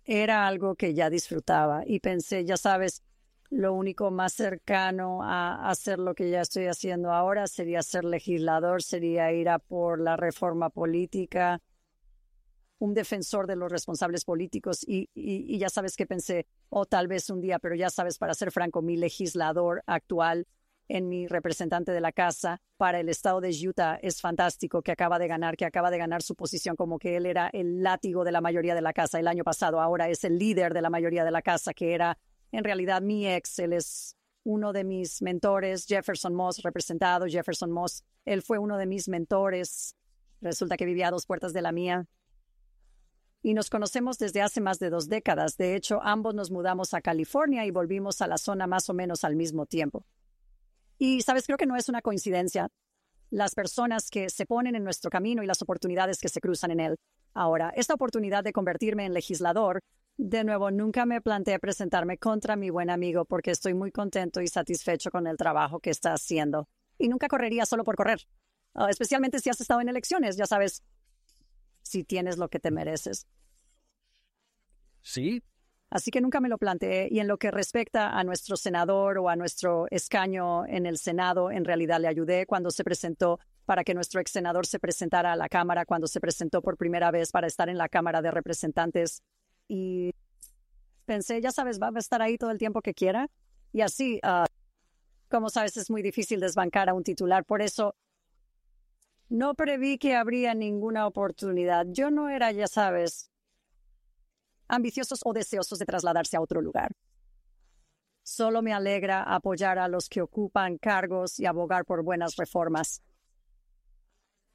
era 0.05 0.47
algo 0.47 0.75
que 0.75 0.93
ya 0.93 1.09
disfrutaba 1.09 1.83
y 1.85 1.99
pensé, 1.99 2.45
ya 2.45 2.55
sabes, 2.55 3.03
lo 3.49 3.73
único 3.73 4.11
más 4.11 4.33
cercano 4.33 5.23
a 5.23 5.69
hacer 5.69 5.99
lo 5.99 6.13
que 6.13 6.29
ya 6.29 6.41
estoy 6.41 6.65
haciendo 6.67 7.11
ahora 7.11 7.47
sería 7.47 7.81
ser 7.81 8.05
legislador, 8.05 8.83
sería 8.83 9.31
ir 9.31 9.49
a 9.49 9.59
por 9.59 9.99
la 9.99 10.15
reforma 10.15 10.69
política, 10.69 11.61
un 12.77 12.93
defensor 12.93 13.47
de 13.47 13.55
los 13.55 13.71
responsables 13.71 14.23
políticos 14.23 14.83
y, 14.87 15.09
y, 15.13 15.57
ya 15.57 15.69
sabes 15.69 15.95
que 15.95 16.05
pensé, 16.05 16.47
o 16.69 16.85
tal 16.85 17.07
vez 17.07 17.29
un 17.29 17.41
día, 17.41 17.59
pero 17.59 17.75
ya 17.75 17.89
sabes, 17.89 18.17
para 18.17 18.33
ser 18.33 18.51
franco, 18.51 18.81
mi 18.81 18.95
legislador 18.95 19.83
actual 19.85 20.47
en 20.87 21.07
mi 21.07 21.27
representante 21.27 21.91
de 21.91 22.01
la 22.01 22.11
casa 22.11 22.61
para 22.77 22.99
el 22.99 23.09
estado 23.09 23.41
de 23.41 23.49
Utah 23.49 23.99
es 24.01 24.21
fantástico, 24.21 24.81
que 24.81 24.91
acaba 24.91 25.19
de 25.19 25.27
ganar, 25.27 25.57
que 25.57 25.65
acaba 25.65 25.91
de 25.91 25.97
ganar 25.97 26.23
su 26.23 26.35
posición 26.35 26.75
como 26.75 26.97
que 26.97 27.17
él 27.17 27.25
era 27.25 27.49
el 27.51 27.83
látigo 27.83 28.23
de 28.23 28.31
la 28.31 28.41
mayoría 28.41 28.75
de 28.75 28.81
la 28.81 28.93
casa 28.93 29.19
el 29.19 29.27
año 29.27 29.43
pasado, 29.43 29.81
ahora 29.81 30.09
es 30.09 30.23
el 30.23 30.39
líder 30.39 30.73
de 30.73 30.81
la 30.81 30.89
mayoría 30.89 31.25
de 31.25 31.31
la 31.31 31.41
casa, 31.41 31.73
que 31.73 31.93
era 31.93 32.17
en 32.51 32.63
realidad 32.63 33.01
mi 33.01 33.27
ex, 33.27 33.59
él 33.59 33.73
es 33.73 34.15
uno 34.43 34.73
de 34.73 34.83
mis 34.83 35.21
mentores, 35.21 35.85
Jefferson 35.85 36.33
Moss, 36.33 36.61
representado 36.63 37.27
Jefferson 37.27 37.71
Moss, 37.71 38.03
él 38.25 38.41
fue 38.41 38.57
uno 38.57 38.77
de 38.77 38.85
mis 38.85 39.07
mentores, 39.07 39.95
resulta 40.41 40.77
que 40.77 40.85
vivía 40.85 41.07
a 41.07 41.11
dos 41.11 41.25
puertas 41.25 41.53
de 41.53 41.61
la 41.61 41.71
mía. 41.71 42.07
Y 43.41 43.53
nos 43.53 43.69
conocemos 43.69 44.17
desde 44.17 44.41
hace 44.41 44.59
más 44.59 44.79
de 44.79 44.89
dos 44.89 45.07
décadas. 45.07 45.55
De 45.55 45.75
hecho, 45.75 46.01
ambos 46.03 46.35
nos 46.35 46.51
mudamos 46.51 46.93
a 46.93 47.01
California 47.01 47.65
y 47.65 47.71
volvimos 47.71 48.21
a 48.21 48.27
la 48.27 48.37
zona 48.37 48.67
más 48.67 48.89
o 48.89 48.93
menos 48.93 49.23
al 49.23 49.37
mismo 49.37 49.65
tiempo. 49.65 50.05
Y, 50.97 51.21
sabes, 51.21 51.45
creo 51.45 51.57
que 51.57 51.65
no 51.65 51.77
es 51.77 51.87
una 51.87 52.01
coincidencia 52.01 52.69
las 53.29 53.55
personas 53.55 54.09
que 54.09 54.29
se 54.29 54.45
ponen 54.45 54.75
en 54.75 54.83
nuestro 54.83 55.09
camino 55.09 55.43
y 55.43 55.47
las 55.47 55.61
oportunidades 55.61 56.19
que 56.19 56.29
se 56.29 56.41
cruzan 56.41 56.71
en 56.71 56.79
él. 56.79 56.95
Ahora, 57.33 57.71
esta 57.75 57.93
oportunidad 57.93 58.43
de 58.43 58.53
convertirme 58.53 59.05
en 59.05 59.13
legislador 59.13 59.81
de 60.21 60.43
nuevo, 60.43 60.69
nunca 60.69 61.05
me 61.05 61.21
planteé 61.21 61.59
presentarme 61.59 62.17
contra 62.17 62.57
mi 62.57 62.69
buen 62.69 62.89
amigo 62.89 63.23
porque 63.23 63.51
estoy 63.51 63.73
muy 63.73 63.89
contento 63.89 64.41
y 64.41 64.49
satisfecho 64.49 65.11
con 65.11 65.27
el 65.27 65.37
trabajo 65.37 65.79
que 65.79 65.91
está 65.91 66.11
haciendo. 66.11 66.67
Y 66.97 67.07
nunca 67.07 67.29
correría 67.29 67.65
solo 67.65 67.85
por 67.85 67.95
correr, 67.95 68.27
ah, 68.73 68.89
especialmente 68.89 69.39
si 69.39 69.49
has 69.49 69.61
estado 69.61 69.79
en 69.79 69.87
elecciones, 69.87 70.35
ya 70.35 70.45
sabes, 70.45 70.83
si 71.83 72.03
tienes 72.03 72.37
lo 72.37 72.49
que 72.49 72.59
te 72.59 72.69
mereces. 72.69 73.27
Sí. 75.01 75.41
Así 75.89 76.11
que 76.11 76.19
nunca 76.19 76.41
me 76.41 76.49
lo 76.49 76.57
planteé. 76.57 77.07
Y 77.09 77.21
en 77.21 77.29
lo 77.29 77.37
que 77.37 77.49
respecta 77.49 78.09
a 78.09 78.23
nuestro 78.25 78.57
senador 78.57 79.19
o 79.19 79.29
a 79.29 79.37
nuestro 79.37 79.87
escaño 79.89 80.65
en 80.65 80.85
el 80.85 80.97
Senado, 80.97 81.49
en 81.49 81.63
realidad 81.63 82.01
le 82.01 82.09
ayudé 82.09 82.45
cuando 82.45 82.71
se 82.71 82.83
presentó 82.83 83.39
para 83.63 83.85
que 83.85 83.93
nuestro 83.93 84.19
ex 84.19 84.31
senador 84.31 84.65
se 84.65 84.79
presentara 84.79 85.31
a 85.31 85.35
la 85.37 85.47
Cámara, 85.47 85.85
cuando 85.85 86.07
se 86.07 86.19
presentó 86.19 86.61
por 86.61 86.75
primera 86.75 87.09
vez 87.09 87.31
para 87.31 87.47
estar 87.47 87.69
en 87.69 87.77
la 87.77 87.87
Cámara 87.87 88.21
de 88.21 88.31
Representantes 88.31 89.23
y 89.69 90.13
pensé, 91.05 91.39
ya 91.39 91.51
sabes, 91.51 91.79
va 91.79 91.91
a 91.95 91.99
estar 91.99 92.21
ahí 92.21 92.37
todo 92.37 92.51
el 92.51 92.57
tiempo 92.57 92.81
que 92.81 92.93
quiera. 92.93 93.29
Y 93.71 93.81
así, 93.81 94.19
ah, 94.23 94.47
como 95.29 95.49
sabes, 95.49 95.77
es 95.77 95.89
muy 95.89 96.01
difícil 96.01 96.39
desbancar 96.41 96.89
a 96.89 96.93
un 96.93 97.03
titular. 97.03 97.45
Por 97.45 97.61
eso 97.61 97.95
no 99.29 99.53
preví 99.53 99.99
que 99.99 100.15
habría 100.15 100.55
ninguna 100.55 101.05
oportunidad. 101.05 101.85
Yo 101.87 102.09
no 102.09 102.29
era, 102.29 102.51
ya 102.51 102.67
sabes, 102.67 103.29
ambiciosos 104.67 105.21
o 105.23 105.31
deseosos 105.33 105.77
de 105.77 105.85
trasladarse 105.85 106.35
a 106.35 106.41
otro 106.41 106.61
lugar. 106.61 106.91
Solo 108.23 108.61
me 108.61 108.73
alegra 108.73 109.23
apoyar 109.23 109.77
a 109.77 109.87
los 109.87 110.09
que 110.09 110.21
ocupan 110.21 110.77
cargos 110.77 111.39
y 111.39 111.45
abogar 111.45 111.85
por 111.85 112.03
buenas 112.03 112.35
reformas. 112.35 113.03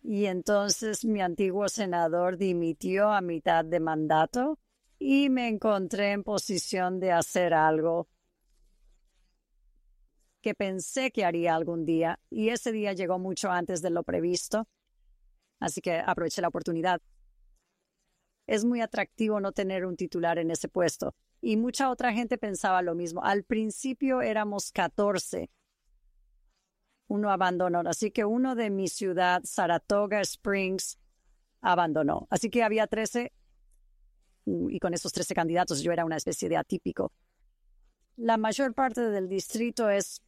Y 0.03 0.27
entonces 0.27 1.05
mi 1.05 1.21
antiguo 1.21 1.69
senador 1.69 2.37
dimitió 2.37 3.11
a 3.13 3.21
mitad 3.21 3.65
de 3.65 3.81
mandato 3.81 4.59
y 5.07 5.29
me 5.29 5.49
encontré 5.49 6.13
en 6.13 6.25
posición 6.25 6.99
de 6.99 7.13
hacer 7.13 7.53
algo 7.53 8.09
que 10.41 10.55
pensé 10.55 11.11
que 11.11 11.27
haría 11.27 11.55
algún 11.55 11.85
día 11.85 12.19
y 12.31 12.49
ese 12.49 12.73
día 12.73 12.95
llegó 12.95 13.19
mucho 13.19 13.51
antes 13.51 13.83
de 13.83 13.91
lo 13.91 14.03
previsto, 14.03 14.67
así 15.61 15.83
que 15.83 15.99
aproveché 15.99 16.41
la 16.41 16.49
oportunidad. 16.49 17.03
Es 18.47 18.65
muy 18.65 18.81
atractivo 18.81 19.41
no 19.41 19.53
tener 19.53 19.85
un 19.85 19.95
titular 19.95 20.39
en 20.39 20.51
ese 20.51 20.71
puesto 20.71 21.15
y 21.43 21.59
mucha 21.59 21.91
otra 21.91 22.15
gente 22.15 22.39
pensaba 22.39 22.81
lo 22.81 22.95
mismo. 22.95 23.23
Al 23.23 23.45
principio 23.45 24.23
éramos 24.23 24.73
14. 24.73 25.51
Uno 27.09 27.31
abandonó, 27.31 27.83
así 27.85 28.11
que 28.11 28.25
uno 28.25 28.55
de 28.55 28.71
mi 28.71 28.89
ciudad, 28.89 29.43
Saratoga 29.45 30.23
Springs, 30.23 30.99
abandonó. 31.61 32.27
Así 32.31 32.49
que 32.49 32.63
había 32.63 32.87
13 32.87 33.35
y 34.47 34.79
con 34.79 34.95
esos 34.95 35.13
13 35.13 35.35
candidatos 35.35 35.83
yo 35.83 35.93
era 35.93 36.05
una 36.05 36.17
especie 36.17 36.49
de 36.49 36.57
atípico. 36.57 37.13
La 38.17 38.37
mayor 38.37 38.75
parte 38.75 39.01
del 39.01 39.29
distrito 39.29 39.91
es, 39.91 40.23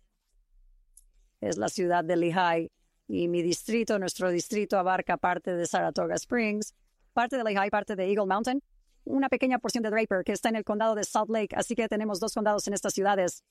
es 1.40 1.57
la 1.57 1.68
ciudad 1.68 2.05
de 2.05 2.16
Lehigh 2.16 2.70
y 3.09 3.29
mi 3.29 3.42
distrito, 3.42 3.98
nuestro 3.98 4.31
distrito 4.31 4.79
abarca 4.79 5.16
parte 5.16 5.55
de 5.55 5.66
Saratoga 5.66 6.16
Springs, 6.16 6.74
parte 7.12 7.37
de 7.37 7.44
Lehigh, 7.44 7.70
parte 7.70 7.94
de 7.94 8.05
Eagle 8.05 8.26
Mountain, 8.26 8.62
una 9.05 9.29
pequeña 9.29 9.59
porción 9.59 9.83
de 9.83 9.90
Draper 9.90 10.24
que 10.24 10.33
está 10.33 10.48
en 10.48 10.57
el 10.57 10.64
condado 10.64 10.94
de 10.94 11.05
Salt 11.05 11.31
Lake, 11.31 11.55
así 11.55 11.76
que 11.76 11.88
tenemos 11.88 12.18
dos 12.18 12.35
condados 12.35 12.66
en 12.66 12.74
estas 12.74 12.92
ciudades. 12.92 13.44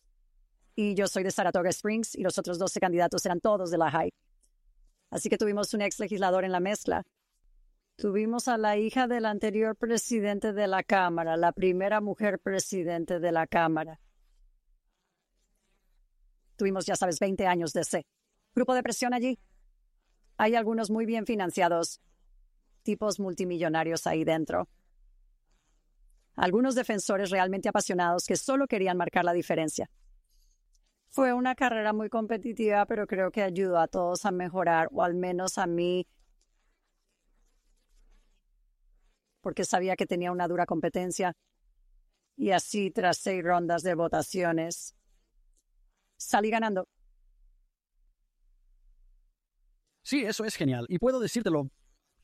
Y 0.76 0.94
yo 0.96 1.08
soy 1.08 1.24
de 1.24 1.32
Saratoga 1.32 1.70
Springs 1.70 2.16
y 2.16 2.24
los 2.24 2.38
otros 2.38 2.60
12 2.60 2.82
candidatos 2.82 3.26
eran 3.26 3.40
todos 3.40 3.72
de 3.72 3.78
Lehigh. 3.78 4.12
Así 5.10 5.30
que 5.30 5.38
tuvimos 5.38 5.74
un 5.74 5.82
ex 5.82 5.98
legislador 6.00 6.44
en 6.44 6.52
la 6.52 6.60
mezcla. 6.60 7.04
Tuvimos 7.98 8.50
a 8.50 8.58
la 8.58 8.78
hija 8.78 9.08
del 9.08 9.26
anterior 9.26 9.78
presidente 9.78 10.52
de 10.52 10.68
la 10.68 10.84
Cámara, 10.84 11.38
la 11.38 11.54
primera 11.54 12.02
mujer 12.02 12.40
presidente 12.40 13.22
de 13.22 13.32
la 13.32 13.48
Cámara. 13.48 14.02
Tuvimos, 16.58 16.86
ya 16.86 16.98
sabes, 16.98 17.20
20 17.20 17.48
años 17.48 17.72
de 17.72 17.82
ese 17.82 18.06
grupo 18.54 18.74
de 18.74 18.84
presión 18.84 19.14
allí. 19.14 19.40
Hay 20.38 20.56
algunos 20.56 20.90
muy 20.90 21.06
bien 21.06 21.26
financiados, 21.26 22.02
tipos 22.84 23.20
multimillonarios 23.20 24.08
ahí 24.08 24.26
dentro. 24.26 24.68
Algunos 26.36 26.76
defensores 26.76 27.30
realmente 27.30 27.70
apasionados 27.70 28.26
que 28.26 28.36
solo 28.36 28.68
querían 28.68 28.98
marcar 28.98 29.24
la 29.24 29.32
diferencia. 29.32 29.90
Fue 31.08 31.32
una 31.32 31.56
carrera 31.56 31.94
muy 31.94 32.10
competitiva, 32.10 32.86
pero 32.88 33.08
creo 33.08 33.32
que 33.32 33.42
ayudó 33.42 33.80
a 33.80 33.88
todos 33.88 34.26
a 34.26 34.32
mejorar, 34.32 34.90
o 34.92 35.02
al 35.02 35.16
menos 35.16 35.58
a 35.58 35.66
mí, 35.66 36.06
porque 39.46 39.64
sabía 39.64 39.96
que 39.96 40.08
tenía 40.08 40.32
una 40.32 40.48
dura 40.48 40.66
competencia. 40.66 41.32
Y 42.36 42.50
así, 42.50 42.90
tras 42.90 43.20
seis 43.20 43.44
rondas 43.44 43.84
de 43.84 43.94
votaciones, 43.94 44.96
salí 46.18 46.50
ganando. 46.50 46.88
Sí, 50.02 50.24
eso 50.24 50.46
es 50.46 50.56
genial. 50.56 50.88
Y 50.90 50.98
puedo 50.98 51.20
decírtelo, 51.20 51.70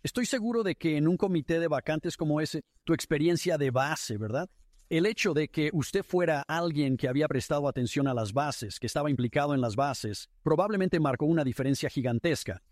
estoy 0.02 0.26
seguro 0.26 0.64
de 0.64 0.74
que 0.74 0.98
en 0.98 1.08
un 1.08 1.16
comité 1.16 1.60
de 1.60 1.68
vacantes 1.68 2.18
como 2.18 2.42
ese, 2.42 2.64
tu 2.86 2.96
experiencia 2.96 3.60
de 3.60 3.70
base, 3.70 4.18
¿verdad? 4.18 4.50
El 4.90 5.06
hecho 5.06 5.36
de 5.36 5.48
que 5.48 5.70
usted 5.74 6.02
fuera 6.02 6.42
alguien 6.48 6.98
que 6.98 7.08
había 7.08 7.28
prestado 7.28 7.68
atención 7.68 8.08
a 8.08 8.16
las 8.16 8.34
bases, 8.34 8.80
que 8.80 8.88
estaba 8.88 9.12
implicado 9.12 9.54
en 9.54 9.62
las 9.62 9.76
bases, 9.76 10.28
probablemente 10.42 11.00
marcó 11.00 11.28
una 11.28 11.44
diferencia 11.44 11.88
gigantesca. 11.88 12.64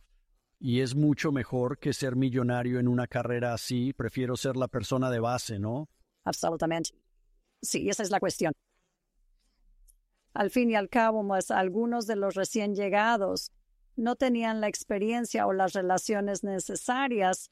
Y 0.60 0.82
es 0.82 0.94
mucho 0.96 1.32
mejor 1.32 1.80
que 1.80 1.94
ser 1.94 2.16
millonario 2.16 2.80
en 2.80 2.88
una 2.88 3.08
carrera 3.08 3.54
así. 3.54 3.94
Prefiero 3.94 4.36
ser 4.36 4.58
la 4.58 4.68
persona 4.68 5.10
de 5.10 5.20
base, 5.20 5.58
¿no? 5.58 5.88
Absolutamente. 6.26 6.92
Sí, 7.62 7.90
esa 7.90 8.04
es 8.04 8.12
la 8.12 8.20
cuestión. 8.20 8.54
Al 10.34 10.52
fin 10.52 10.70
y 10.70 10.76
al 10.76 10.90
cabo, 10.90 11.26
algunos 11.50 12.08
de 12.08 12.16
los 12.16 12.36
recién 12.36 12.76
llegados 12.76 13.52
no 13.96 14.16
tenían 14.16 14.62
la 14.62 14.68
experiencia 14.68 15.48
o 15.48 15.54
las 15.54 15.74
relaciones 15.74 16.44
necesarias, 16.44 17.52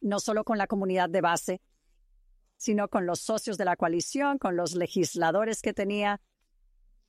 no 0.00 0.20
solo 0.20 0.44
con 0.44 0.58
la 0.58 0.66
comunidad 0.66 1.08
de 1.08 1.20
base, 1.20 1.62
sino 2.56 2.88
con 2.88 3.06
los 3.06 3.20
socios 3.20 3.56
de 3.58 3.64
la 3.64 3.76
coalición, 3.76 4.38
con 4.38 4.56
los 4.56 4.74
legisladores 4.74 5.62
que 5.62 5.72
tenía, 5.72 6.20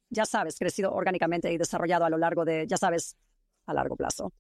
ya 0.10 0.26
sabes, 0.26 0.58
crecido 0.58 0.94
orgánicamente 0.94 1.52
y 1.52 1.58
desarrollado 1.58 2.06
a 2.06 2.10
lo 2.10 2.18
largo 2.18 2.46
de, 2.46 2.66
ya 2.68 2.78
sabes, 2.78 3.18
a 3.66 3.74
largo 3.74 3.96
plazo. 3.96 4.32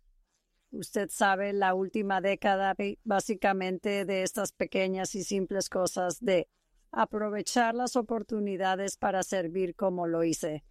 Usted 0.71 1.09
sabe 1.09 1.53
la 1.53 1.73
última 1.73 2.21
década 2.21 2.75
básicamente 3.03 4.05
de 4.05 4.23
estas 4.23 4.51
pequeñas 4.51 5.15
y 5.15 5.23
simples 5.23 5.69
cosas 5.69 6.19
de 6.19 6.47
aprovechar 6.91 7.75
las 7.75 7.95
oportunidades 7.95 8.97
para 8.97 9.23
servir 9.23 9.75
como 9.75 10.07
lo 10.07 10.23
hice. 10.23 10.63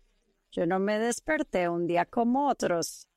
Yo 0.51 0.67
no 0.67 0.79
me 0.79 0.99
desperté 0.99 1.69
un 1.69 1.87
día 1.87 2.07
como 2.07 2.49
otros. 2.49 3.09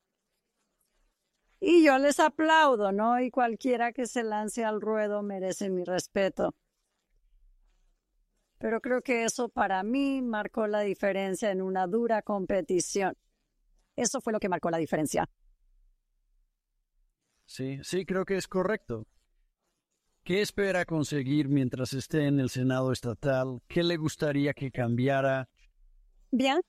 Y 1.60 1.84
yo 1.84 1.98
les 1.98 2.20
aplaudo, 2.20 2.92
¿no? 2.92 3.20
Y 3.20 3.32
cualquiera 3.32 3.92
que 3.92 4.06
se 4.06 4.24
lance 4.24 4.64
al 4.64 4.82
ruedo 4.82 5.24
merece 5.24 5.70
mi 5.70 5.84
respeto. 5.84 6.56
Pero 8.60 8.82
creo 8.82 9.02
que 9.02 9.24
eso 9.24 9.50
para 9.50 9.84
mí 9.84 10.22
marcó 10.22 10.68
la 10.68 10.82
diferencia 10.82 11.52
en 11.52 11.62
una 11.62 11.88
dura 11.88 12.22
competición. 12.22 13.16
Eso 13.96 14.22
fue 14.22 14.34
lo 14.34 14.40
que 14.40 14.50
marcó 14.50 14.70
la 14.70 14.78
diferencia. 14.78 15.30
Sí, 17.48 17.80
sí, 17.82 18.06
creo 18.06 18.26
que 18.26 18.36
es 18.36 18.48
correcto. 18.48 19.08
¿Qué 20.24 20.42
espera 20.42 20.84
conseguir 20.84 21.48
mientras 21.48 21.94
esté 21.94 22.28
en 22.28 22.42
el 22.42 22.50
Senado 22.50 22.92
estatal? 22.92 23.62
¿Qué 23.70 23.82
le 23.84 23.96
gustaría 23.96 24.54
que 24.54 24.70
cambiara? 24.70 25.48
Bien. 26.30 26.60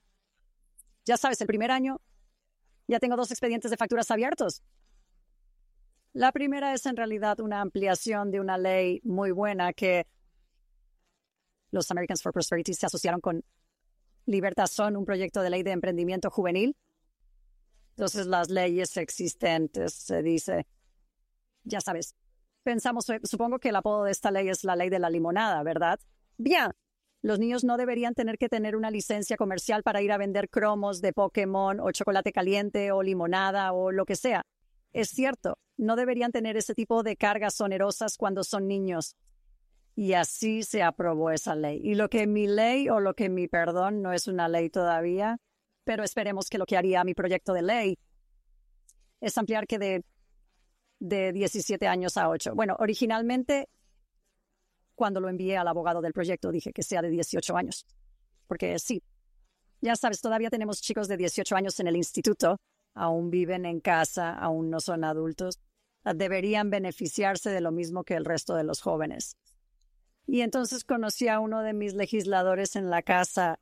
Ya 1.05 1.17
sabes, 1.17 1.41
el 1.41 1.47
primer 1.47 1.69
año 1.69 1.99
ya 2.87 2.99
tengo 2.99 3.17
dos 3.17 3.29
expedientes 3.29 3.69
de 3.69 3.75
facturas 3.75 4.09
abiertos. 4.09 4.63
La 6.13 6.31
primera 6.31 6.73
es 6.73 6.85
en 6.85 6.95
realidad 6.95 7.41
una 7.41 7.59
ampliación 7.59 8.31
de 8.31 8.39
una 8.39 8.57
ley 8.57 9.01
muy 9.03 9.31
buena 9.31 9.73
que 9.73 10.07
los 11.71 11.91
Americans 11.91 12.23
for 12.23 12.31
Prosperity 12.31 12.73
se 12.73 12.85
asociaron 12.85 13.19
con 13.19 13.43
Libertad 14.25 14.67
Son, 14.67 14.95
un 14.95 15.05
proyecto 15.05 15.41
de 15.41 15.49
ley 15.49 15.63
de 15.63 15.71
emprendimiento 15.71 16.29
juvenil. 16.29 16.77
Entonces, 17.99 18.27
las 18.27 18.49
leyes 18.49 18.95
existentes, 18.95 19.93
se 19.93 20.23
dice, 20.23 20.65
ya 21.65 21.81
sabes, 21.81 22.15
pensamos, 22.63 23.05
supongo 23.23 23.59
que 23.59 23.67
el 23.67 23.75
apodo 23.75 24.05
de 24.05 24.11
esta 24.11 24.31
ley 24.31 24.47
es 24.47 24.63
la 24.63 24.77
ley 24.77 24.89
de 24.89 24.99
la 24.99 25.09
limonada, 25.09 25.61
¿verdad? 25.63 25.99
Bien, 26.37 26.71
los 27.21 27.39
niños 27.39 27.65
no 27.65 27.75
deberían 27.75 28.13
tener 28.13 28.37
que 28.37 28.47
tener 28.47 28.77
una 28.77 28.89
licencia 28.89 29.35
comercial 29.35 29.83
para 29.83 30.01
ir 30.01 30.13
a 30.13 30.17
vender 30.17 30.49
cromos 30.49 31.01
de 31.01 31.11
Pokémon 31.11 31.81
o 31.81 31.91
chocolate 31.91 32.31
caliente 32.31 32.93
o 32.93 33.03
limonada 33.03 33.73
o 33.73 33.91
lo 33.91 34.05
que 34.05 34.15
sea. 34.15 34.45
Es 34.93 35.09
cierto, 35.09 35.57
no 35.75 35.97
deberían 35.97 36.31
tener 36.31 36.55
ese 36.55 36.75
tipo 36.75 37.03
de 37.03 37.17
cargas 37.17 37.59
onerosas 37.59 38.15
cuando 38.15 38.45
son 38.45 38.65
niños. 38.65 39.17
Y 39.97 40.13
así 40.13 40.63
se 40.63 40.83
aprobó 40.83 41.31
esa 41.31 41.53
ley. 41.53 41.81
Y 41.83 41.95
lo 41.95 42.09
que 42.09 42.27
mi 42.27 42.47
ley 42.47 42.87
o 42.87 43.01
lo 43.01 43.13
que 43.13 43.27
mi 43.27 43.49
perdón 43.49 44.01
no 44.01 44.13
es 44.13 44.29
una 44.29 44.47
ley 44.47 44.69
todavía, 44.69 45.41
pero 45.89 46.03
esperemos 46.03 46.49
que 46.51 46.59
lo 46.59 46.67
que 46.67 46.77
haría 46.77 47.03
mi 47.03 47.15
proyecto 47.15 47.51
de 47.51 47.63
ley 47.63 47.97
es 49.19 49.35
ampliar 49.39 49.65
que 49.65 49.79
de, 49.79 50.05
de 50.99 51.33
17 51.33 51.87
años 51.87 52.15
a 52.15 52.29
8. 52.29 52.53
Bueno, 52.53 52.75
originalmente, 52.77 53.69
cuando 54.93 55.19
lo 55.19 55.29
envié 55.29 55.57
al 55.57 55.67
abogado 55.67 55.99
del 55.99 56.13
proyecto, 56.13 56.51
dije 56.51 56.73
que 56.73 56.83
sea 56.83 57.01
de 57.01 57.09
18 57.09 57.57
años. 57.57 57.87
Porque 58.45 58.77
sí, 58.77 59.01
ya 59.81 59.95
sabes, 59.95 60.21
todavía 60.21 60.51
tenemos 60.51 60.79
chicos 60.79 61.07
de 61.07 61.17
18 61.17 61.55
años 61.55 61.79
en 61.79 61.87
el 61.87 61.95
instituto 61.95 62.59
aún 62.93 63.31
viven 63.31 63.65
en 63.65 63.79
casa, 63.79 64.33
aún 64.33 64.69
no 64.69 64.79
son 64.79 65.03
adultos, 65.03 65.59
deberían 66.03 66.69
beneficiarse 66.69 67.49
de 67.49 67.61
lo 67.61 67.71
mismo 67.71 68.03
que 68.03 68.13
el 68.13 68.25
resto 68.25 68.53
de 68.53 68.63
los 68.63 68.81
jóvenes. 68.81 69.37
Y 70.27 70.41
entonces 70.41 70.83
conocí 70.83 71.29
a 71.29 71.39
uno 71.39 71.63
de 71.63 71.73
mis 71.73 71.95
legisladores 71.95 72.75
en 72.75 72.91
la 72.91 73.01
casa. 73.01 73.59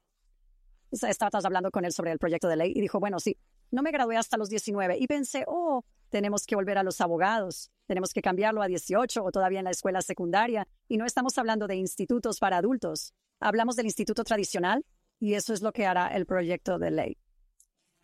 Estábamos 0.92 1.46
hablando 1.46 1.72
con 1.72 1.86
él 1.86 1.92
sobre 1.92 2.12
el 2.12 2.20
proyecto 2.20 2.48
de 2.48 2.56
ley 2.56 2.74
y 2.76 2.82
dijo, 2.82 3.00
bueno, 3.00 3.20
sí, 3.20 3.38
no 3.72 3.82
me 3.82 3.92
gradué 3.92 4.18
hasta 4.18 4.38
los 4.38 4.50
19 4.50 4.98
y 5.00 5.08
pensé, 5.08 5.44
oh, 5.48 5.84
tenemos 6.10 6.46
que 6.46 6.56
volver 6.56 6.78
a 6.78 6.84
los 6.84 7.02
abogados, 7.02 7.70
tenemos 7.86 8.14
que 8.14 8.22
cambiarlo 8.22 8.62
a 8.62 8.68
18 8.68 9.24
o 9.24 9.32
todavía 9.32 9.60
en 9.60 9.66
la 9.66 9.72
escuela 9.72 10.02
secundaria. 10.02 10.68
Y 10.88 10.98
no 10.98 11.06
estamos 11.06 11.38
hablando 11.38 11.68
de 11.68 11.76
institutos 11.76 12.40
para 12.40 12.58
adultos, 12.58 13.14
hablamos 13.40 13.76
del 13.76 13.88
instituto 13.88 14.24
tradicional 14.24 14.86
y 15.20 15.34
eso 15.34 15.54
es 15.54 15.62
lo 15.62 15.72
que 15.72 15.86
hará 15.86 16.08
el 16.08 16.26
proyecto 16.26 16.80
de 16.80 16.92
ley. 16.92 17.18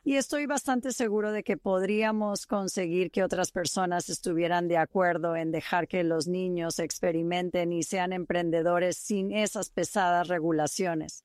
Y 0.06 0.18
estoy 0.18 0.48
bastante 0.48 0.92
seguro 0.92 1.32
de 1.32 1.44
que 1.44 1.56
podríamos 1.56 2.46
conseguir 2.46 3.10
que 3.10 3.24
otras 3.24 3.52
personas 3.52 4.10
estuvieran 4.10 4.68
de 4.68 4.78
acuerdo 4.78 5.38
en 5.38 5.52
dejar 5.52 5.88
que 5.88 6.04
los 6.04 6.28
niños 6.28 6.80
experimenten 6.80 7.72
y 7.72 7.84
sean 7.84 8.12
emprendedores 8.12 8.98
sin 8.98 9.32
esas 9.32 9.70
pesadas 9.70 10.28
regulaciones. 10.28 11.24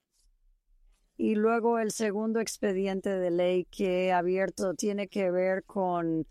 Y 1.19 1.35
luego 1.35 1.81
el 1.81 1.91
segundo 1.91 2.39
expediente 2.39 3.11
de 3.11 3.33
ley 3.33 3.65
que 3.65 4.07
he 4.07 4.13
abierto 4.13 4.75
tiene 4.75 5.09
que 5.09 5.33
ver 5.33 5.65
con 5.65 6.29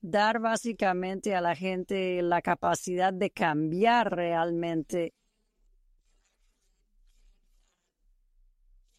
dar 0.00 0.40
básicamente 0.40 1.36
a 1.36 1.40
la 1.40 1.54
gente 1.54 2.20
la 2.22 2.42
capacidad 2.42 3.12
de 3.12 3.30
cambiar 3.30 4.14
realmente 4.14 5.14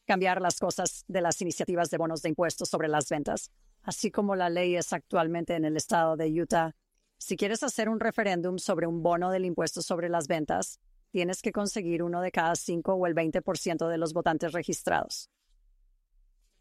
cambiar 0.08 0.42
las 0.42 0.58
cosas 0.58 1.04
de 1.08 1.22
las 1.22 1.40
iniciativas 1.42 1.90
de 1.92 1.98
bonos 1.98 2.22
de 2.22 2.30
impuestos 2.30 2.70
sobre 2.70 2.88
las 2.88 3.10
ventas, 3.10 3.52
así 3.84 4.10
como 4.10 4.36
la 4.36 4.50
ley 4.50 4.76
es 4.76 4.92
actualmente 4.94 5.54
en 5.54 5.66
el 5.66 5.76
estado 5.76 6.16
de 6.16 6.42
Utah. 6.42 6.76
Si 7.20 7.36
quieres 7.36 7.62
hacer 7.62 7.90
un 7.90 8.00
referéndum 8.00 8.58
sobre 8.58 8.88
un 8.88 9.04
bono 9.04 9.30
del 9.30 9.46
impuesto 9.46 9.82
sobre 9.82 10.10
las 10.10 10.28
ventas, 10.28 10.80
tienes 11.12 11.42
que 11.42 11.52
conseguir 11.52 12.04
uno 12.04 12.22
de 12.22 12.32
cada 12.32 12.56
cinco 12.56 12.94
o 12.94 13.08
el 13.08 13.16
20% 13.16 13.88
de 13.88 13.98
los 13.98 14.14
votantes 14.14 14.52
registrados 14.52 15.30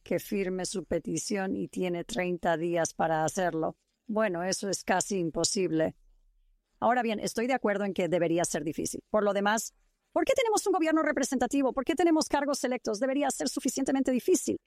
que 0.03 0.19
firme 0.19 0.65
su 0.65 0.85
petición 0.85 1.55
y 1.55 1.69
tiene 1.69 2.03
30 2.03 2.57
días 2.57 2.95
para 2.95 3.25
hacerlo. 3.25 3.77
Bueno, 4.07 4.43
eso 4.43 4.71
es 4.71 4.83
casi 4.83 5.19
imposible. 5.19 5.97
Ahora 6.81 7.03
bien, 7.03 7.21
estoy 7.21 7.47
de 7.47 7.53
acuerdo 7.53 7.85
en 7.85 7.93
que 7.93 8.09
debería 8.09 8.47
ser 8.47 8.65
difícil. 8.65 9.03
Por 9.11 9.23
lo 9.23 9.35
demás, 9.35 9.75
¿Por 10.13 10.25
qué 10.25 10.33
tenemos 10.35 10.67
un 10.67 10.73
gobierno 10.73 11.03
representativo? 11.03 11.73
¿Por 11.73 11.85
qué 11.85 11.95
tenemos 11.95 12.29
cargos 12.29 12.65
electos? 12.65 12.99
Debería 12.99 13.31
ser 13.31 13.49
suficientemente 13.49 14.11
difícil. 14.11 14.59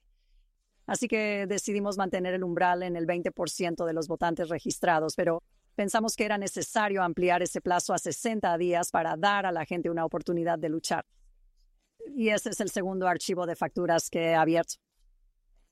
Así 0.86 1.08
que 1.08 1.46
decidimos 1.46 1.96
mantener 1.96 2.34
el 2.34 2.44
umbral 2.44 2.82
en 2.82 2.96
el 2.96 3.06
20% 3.06 3.84
de 3.84 3.92
los 3.92 4.08
votantes 4.08 4.48
registrados, 4.48 5.14
pero 5.14 5.42
Pensamos 5.74 6.16
que 6.16 6.24
era 6.24 6.38
necesario 6.38 7.02
ampliar 7.02 7.42
ese 7.42 7.60
plazo 7.60 7.94
a 7.94 7.98
60 7.98 8.56
días 8.58 8.90
para 8.90 9.16
dar 9.16 9.46
a 9.46 9.52
la 9.52 9.64
gente 9.64 9.90
una 9.90 10.04
oportunidad 10.04 10.58
de 10.58 10.68
luchar. 10.68 11.06
Y 12.14 12.28
ese 12.28 12.50
es 12.50 12.60
el 12.60 12.70
segundo 12.70 13.06
archivo 13.08 13.46
de 13.46 13.56
facturas 13.56 14.10
que 14.10 14.20
he 14.30 14.34
abierto. 14.34 14.74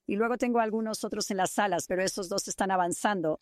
Y 0.06 0.16
luego 0.16 0.38
tengo 0.38 0.58
algunos 0.60 1.04
otros 1.04 1.30
en 1.30 1.36
las 1.36 1.50
salas, 1.50 1.86
pero 1.86 2.02
esos 2.02 2.28
dos 2.28 2.48
están 2.48 2.70
avanzando. 2.70 3.40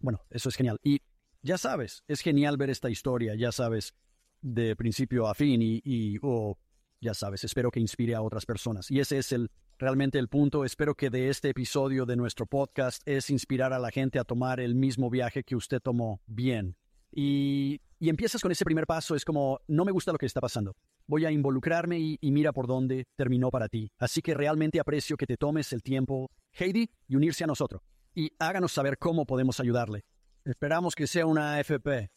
Bueno, 0.00 0.20
eso 0.30 0.48
es 0.48 0.56
genial. 0.56 0.78
Y 0.82 1.00
ya 1.42 1.56
sabes, 1.56 2.02
es 2.08 2.20
genial 2.20 2.56
ver 2.56 2.70
esta 2.70 2.90
historia, 2.90 3.34
ya 3.34 3.52
sabes, 3.52 3.94
de 4.40 4.74
principio 4.74 5.26
a 5.28 5.34
fin 5.34 5.62
y, 5.62 5.80
y 5.84 6.18
oh, 6.22 6.58
ya 7.00 7.14
sabes, 7.14 7.44
espero 7.44 7.70
que 7.70 7.80
inspire 7.80 8.14
a 8.14 8.22
otras 8.22 8.44
personas. 8.44 8.90
Y 8.90 9.00
ese 9.00 9.18
es 9.18 9.32
el 9.32 9.50
realmente 9.80 10.18
el 10.18 10.28
punto. 10.28 10.64
Espero 10.64 10.94
que 10.94 11.10
de 11.10 11.30
este 11.30 11.48
episodio 11.48 12.06
de 12.06 12.14
nuestro 12.14 12.46
podcast 12.46 13.02
es 13.06 13.30
inspirar 13.30 13.72
a 13.72 13.78
la 13.78 13.90
gente 13.90 14.18
a 14.18 14.24
tomar 14.24 14.60
el 14.60 14.74
mismo 14.74 15.10
viaje 15.10 15.42
que 15.42 15.56
usted 15.56 15.80
tomó 15.80 16.20
bien. 16.26 16.76
Y, 17.10 17.80
y 17.98 18.08
empiezas 18.08 18.42
con 18.42 18.52
ese 18.52 18.64
primer 18.64 18.86
paso, 18.86 19.16
es 19.16 19.24
como, 19.24 19.58
no 19.66 19.84
me 19.84 19.90
gusta 19.90 20.12
lo 20.12 20.18
que 20.18 20.26
está 20.26 20.40
pasando. 20.40 20.76
Voy 21.06 21.24
a 21.24 21.30
involucrarme 21.30 21.98
y, 21.98 22.18
y 22.20 22.30
mira 22.30 22.52
por 22.52 22.66
dónde 22.66 23.06
terminó 23.16 23.50
para 23.50 23.68
ti. 23.68 23.90
Así 23.98 24.20
que 24.22 24.34
realmente 24.34 24.78
aprecio 24.78 25.16
que 25.16 25.26
te 25.26 25.36
tomes 25.36 25.72
el 25.72 25.82
tiempo, 25.82 26.30
Heidi, 26.52 26.90
y 27.08 27.16
unirse 27.16 27.44
a 27.44 27.48
nosotros. 27.48 27.82
Y 28.14 28.30
háganos 28.38 28.72
saber 28.72 28.98
cómo 28.98 29.24
podemos 29.24 29.58
ayudarle. 29.60 30.04
Esperamos 30.44 30.94
que 30.94 31.06
sea 31.06 31.26
una 31.26 31.58
FP 31.58 32.10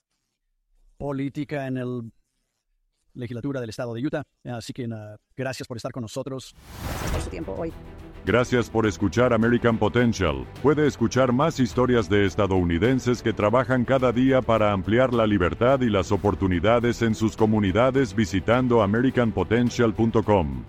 política 0.97 1.67
en 1.67 1.77
el 1.77 2.11
legislatura 3.13 3.59
del 3.59 3.69
estado 3.69 3.93
de 3.93 4.05
Utah. 4.05 4.23
Así 4.43 4.73
que 4.73 4.87
gracias 5.35 5.67
por 5.67 5.77
estar 5.77 5.91
con 5.91 6.01
nosotros. 6.01 6.55
Gracias 6.87 7.11
por 7.11 7.21
su 7.21 7.29
tiempo 7.29 7.55
hoy. 7.57 7.71
Gracias 8.25 8.69
por 8.69 8.85
escuchar 8.85 9.33
American 9.33 9.77
Potential. 9.77 10.47
Puede 10.61 10.87
escuchar 10.87 11.33
más 11.33 11.59
historias 11.59 12.09
de 12.09 12.25
estadounidenses 12.25 13.21
que 13.21 13.33
trabajan 13.33 13.83
cada 13.83 14.13
día 14.13 14.41
para 14.41 14.71
ampliar 14.71 15.13
la 15.13 15.27
libertad 15.27 15.81
y 15.81 15.89
las 15.89 16.11
oportunidades 16.11 17.01
en 17.01 17.15
sus 17.15 17.35
comunidades 17.35 18.15
visitando 18.15 18.81
americanpotential.com. 18.81 20.63